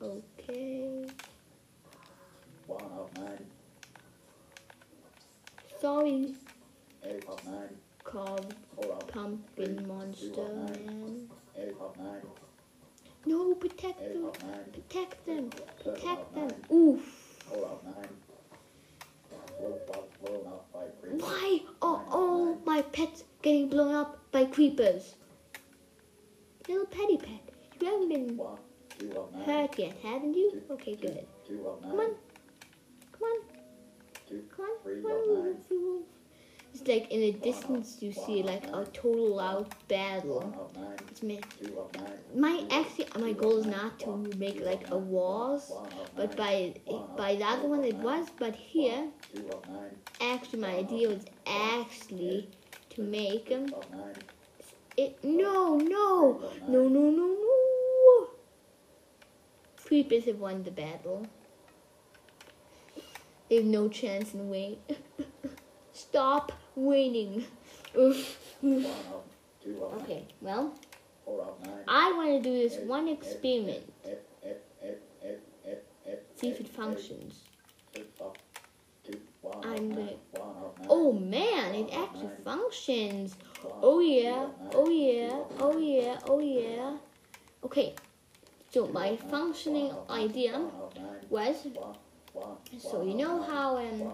[0.00, 0.12] Mm.
[0.38, 1.06] Okay.
[2.66, 3.46] One up nine.
[5.80, 6.34] Sorry,
[7.04, 7.76] Eight up nine.
[8.04, 8.54] called.
[9.08, 11.28] Pumpkin Monster Man.
[11.58, 12.22] Eight up nine.
[13.24, 14.24] No, protect them.
[14.26, 14.72] up nine.
[14.72, 15.50] Protect them.
[21.18, 25.14] Why are all my pets getting blown up by creepers?
[26.68, 27.40] Little petty pet,
[27.80, 28.40] you haven't been
[29.44, 30.62] hurt yet, haven't you?
[30.70, 31.26] Okay, good.
[31.48, 31.80] Come on.
[31.82, 32.14] Come on.
[33.12, 35.02] Come on.
[35.02, 36.04] Come on.
[36.78, 40.42] It's like in the distance you see like a total loud battle.
[40.60, 41.40] of It's me.
[41.58, 45.72] two of nine, My actually my goal is not to make like a walls,
[46.14, 46.74] but by
[47.16, 48.26] by the other one it was.
[48.38, 52.50] But here, two of nine, actually my idea was actually
[52.90, 53.80] to make um, them.
[54.98, 58.28] It no no no no no no.
[59.82, 61.26] Creepers have won the battle.
[63.48, 64.76] They have no chance in winning.
[65.94, 67.44] Stop winning.
[67.98, 68.38] Oof.
[68.60, 68.92] one of,
[69.64, 70.74] two of nine, okay, well,
[71.24, 73.92] four of nine, I want to do this one experiment.
[76.36, 77.40] See if it functions.
[77.94, 78.34] six of,
[79.02, 79.96] two, one of I'm nine,
[80.34, 83.34] gonna- one of nine, Oh man, it actually functions.
[83.82, 86.96] Oh yeah, oh yeah, oh yeah, oh yeah.
[87.64, 87.94] Okay,
[88.70, 91.96] so my functioning idea one of nine, was one, one,
[92.78, 94.12] so you know how um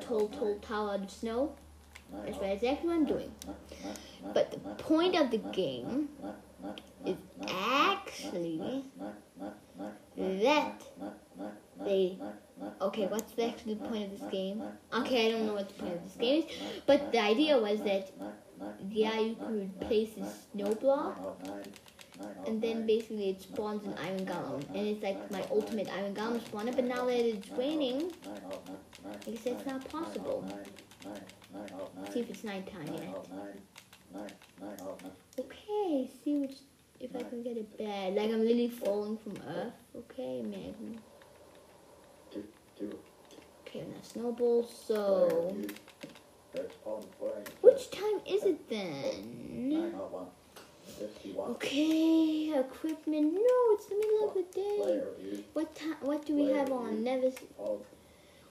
[0.00, 1.54] tall, tall tower out of snow.
[2.24, 3.32] That's exactly what I'm doing.
[4.32, 6.08] But the point of the game
[7.04, 7.16] is
[7.48, 8.84] actually
[10.16, 10.82] that
[11.84, 12.18] they.
[12.80, 14.62] Okay, what's the actually the point of this game?
[14.92, 16.56] Okay, I don't know what the point of this game is,
[16.86, 18.12] but the idea was that
[18.88, 21.18] yeah, you could place a snow block
[22.46, 26.40] and then basically it spawns an iron golem, and it's like my ultimate iron golem
[26.40, 26.74] spawner.
[26.74, 28.12] But now that it's raining,
[29.26, 30.44] I guess that's not possible.
[31.04, 33.26] nine, See if it's nighttime yet.
[35.38, 36.56] Okay, see which
[37.00, 39.72] if I can get a bed Like I'm literally falling from Earth.
[39.96, 40.42] Okay,
[42.78, 42.98] two,
[43.66, 44.62] Okay, now snowball.
[44.64, 45.54] So,
[47.60, 49.94] which time is it then?
[51.00, 51.50] Of one, fifty-one.
[51.52, 53.34] Okay, equipment.
[53.34, 55.02] No, it's the middle of the day.
[55.52, 55.96] What time?
[56.00, 57.02] What do we have on?
[57.04, 57.30] Never.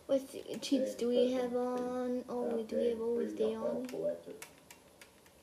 [0.07, 0.21] What
[0.61, 2.23] cheats do we have on?
[2.29, 3.87] Oh, do we have always day on?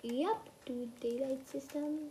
[0.02, 0.48] Yep.
[0.66, 2.10] Do daylight system.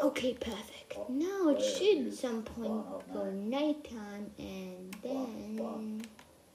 [0.00, 1.08] Okay, perfect.
[1.08, 6.02] Now it should some point go nighttime and then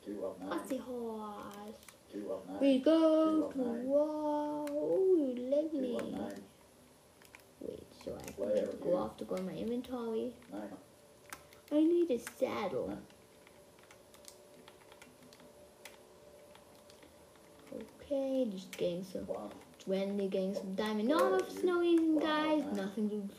[0.05, 1.75] Two of nine, what's the horse?
[2.59, 5.97] We go to wow, Oh, lovely.
[7.61, 10.33] Wait, so I get to go off to go in my inventory.
[10.51, 10.69] nine,
[11.71, 12.97] I need a saddle.
[18.01, 19.51] Okay, just getting some one,
[19.85, 22.63] randomly getting some diamond armor for no reason, guys.
[22.73, 23.29] Nothing to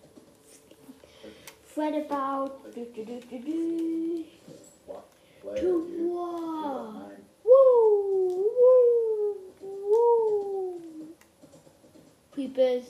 [1.64, 2.72] fret about.
[2.72, 3.40] Do, do, do, do, do.
[3.40, 4.24] To you,
[5.56, 6.92] two of war.
[6.92, 8.46] nine, Woo!
[8.60, 9.36] Woo!
[9.62, 10.80] Woo!
[12.53, 12.84] Creepers,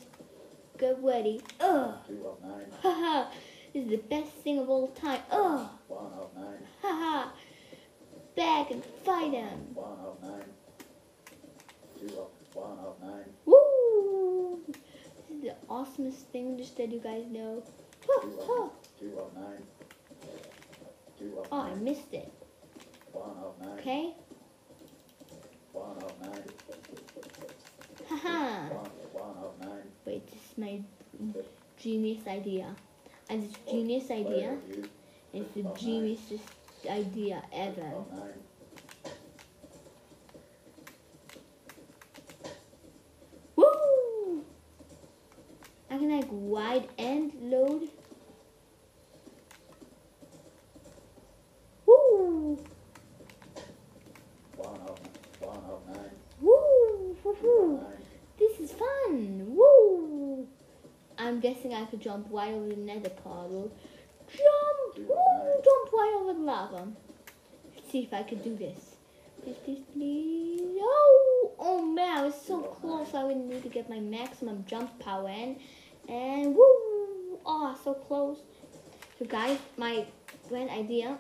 [0.78, 1.40] get ready.
[1.60, 1.94] Ugh!
[2.82, 3.30] Haha!
[3.74, 5.20] This is the best thing of all time.
[5.30, 5.68] Ugh!
[6.82, 7.30] Haha!
[8.36, 9.74] Back and fight them.
[9.74, 10.44] one of nine,
[11.98, 14.60] two of, one of nine, Woo!
[14.66, 17.62] This is the awesomest thing just that you guys know.
[18.08, 18.62] Huh, two huh.
[18.62, 19.62] of, two of nine,
[21.18, 22.32] two of Oh, I missed it.
[23.78, 24.14] Okay?
[25.72, 26.44] one of nine,
[28.10, 28.66] Haha!
[29.12, 29.30] one,
[29.62, 30.80] one Wait, this is my
[31.78, 32.74] genius idea.
[33.28, 34.88] And this genius idea player, you,
[35.32, 36.40] is the geniusest
[36.90, 37.92] idea ever.
[43.54, 44.44] Woo!
[45.88, 47.88] I can like wide and load.
[51.86, 52.58] Woo!
[54.56, 54.98] one of,
[55.40, 57.16] one of nine, Woo!
[57.22, 57.36] Woo!
[57.40, 57.74] two Woo!
[57.76, 57.92] of nine,
[58.38, 59.44] This is fun!
[59.54, 60.46] Woo!
[61.18, 63.70] I'm guessing I could jump right over the nether portal.
[64.28, 65.08] Jump!
[65.08, 65.62] Woo!
[65.64, 66.88] Jump right over the lava.
[67.74, 68.96] Let's see if I can do this.
[69.42, 70.78] Please, please, please.
[70.80, 71.52] Oh!
[71.58, 73.14] Oh man, I was so close.
[73.14, 75.56] I would need to get my maximum jump power in.
[76.08, 77.38] And woo!
[77.44, 78.38] Oh, so close.
[79.18, 80.06] So guys, my
[80.48, 81.18] grand idea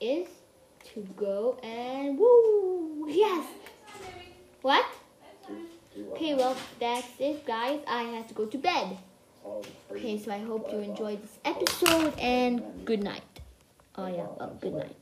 [0.00, 0.28] is
[0.94, 3.06] to go and woo!
[3.08, 3.46] Yes!
[4.62, 4.86] What?
[5.94, 7.80] Okay, well, that's it, guys.
[7.86, 8.98] I have to go to bed.
[9.92, 13.22] Okay, so I hope you enjoyed this episode and good night.
[13.94, 14.26] Oh, yeah.
[14.40, 14.96] Oh, good night.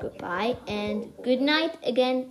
[0.00, 2.30] Goodbye and good night again.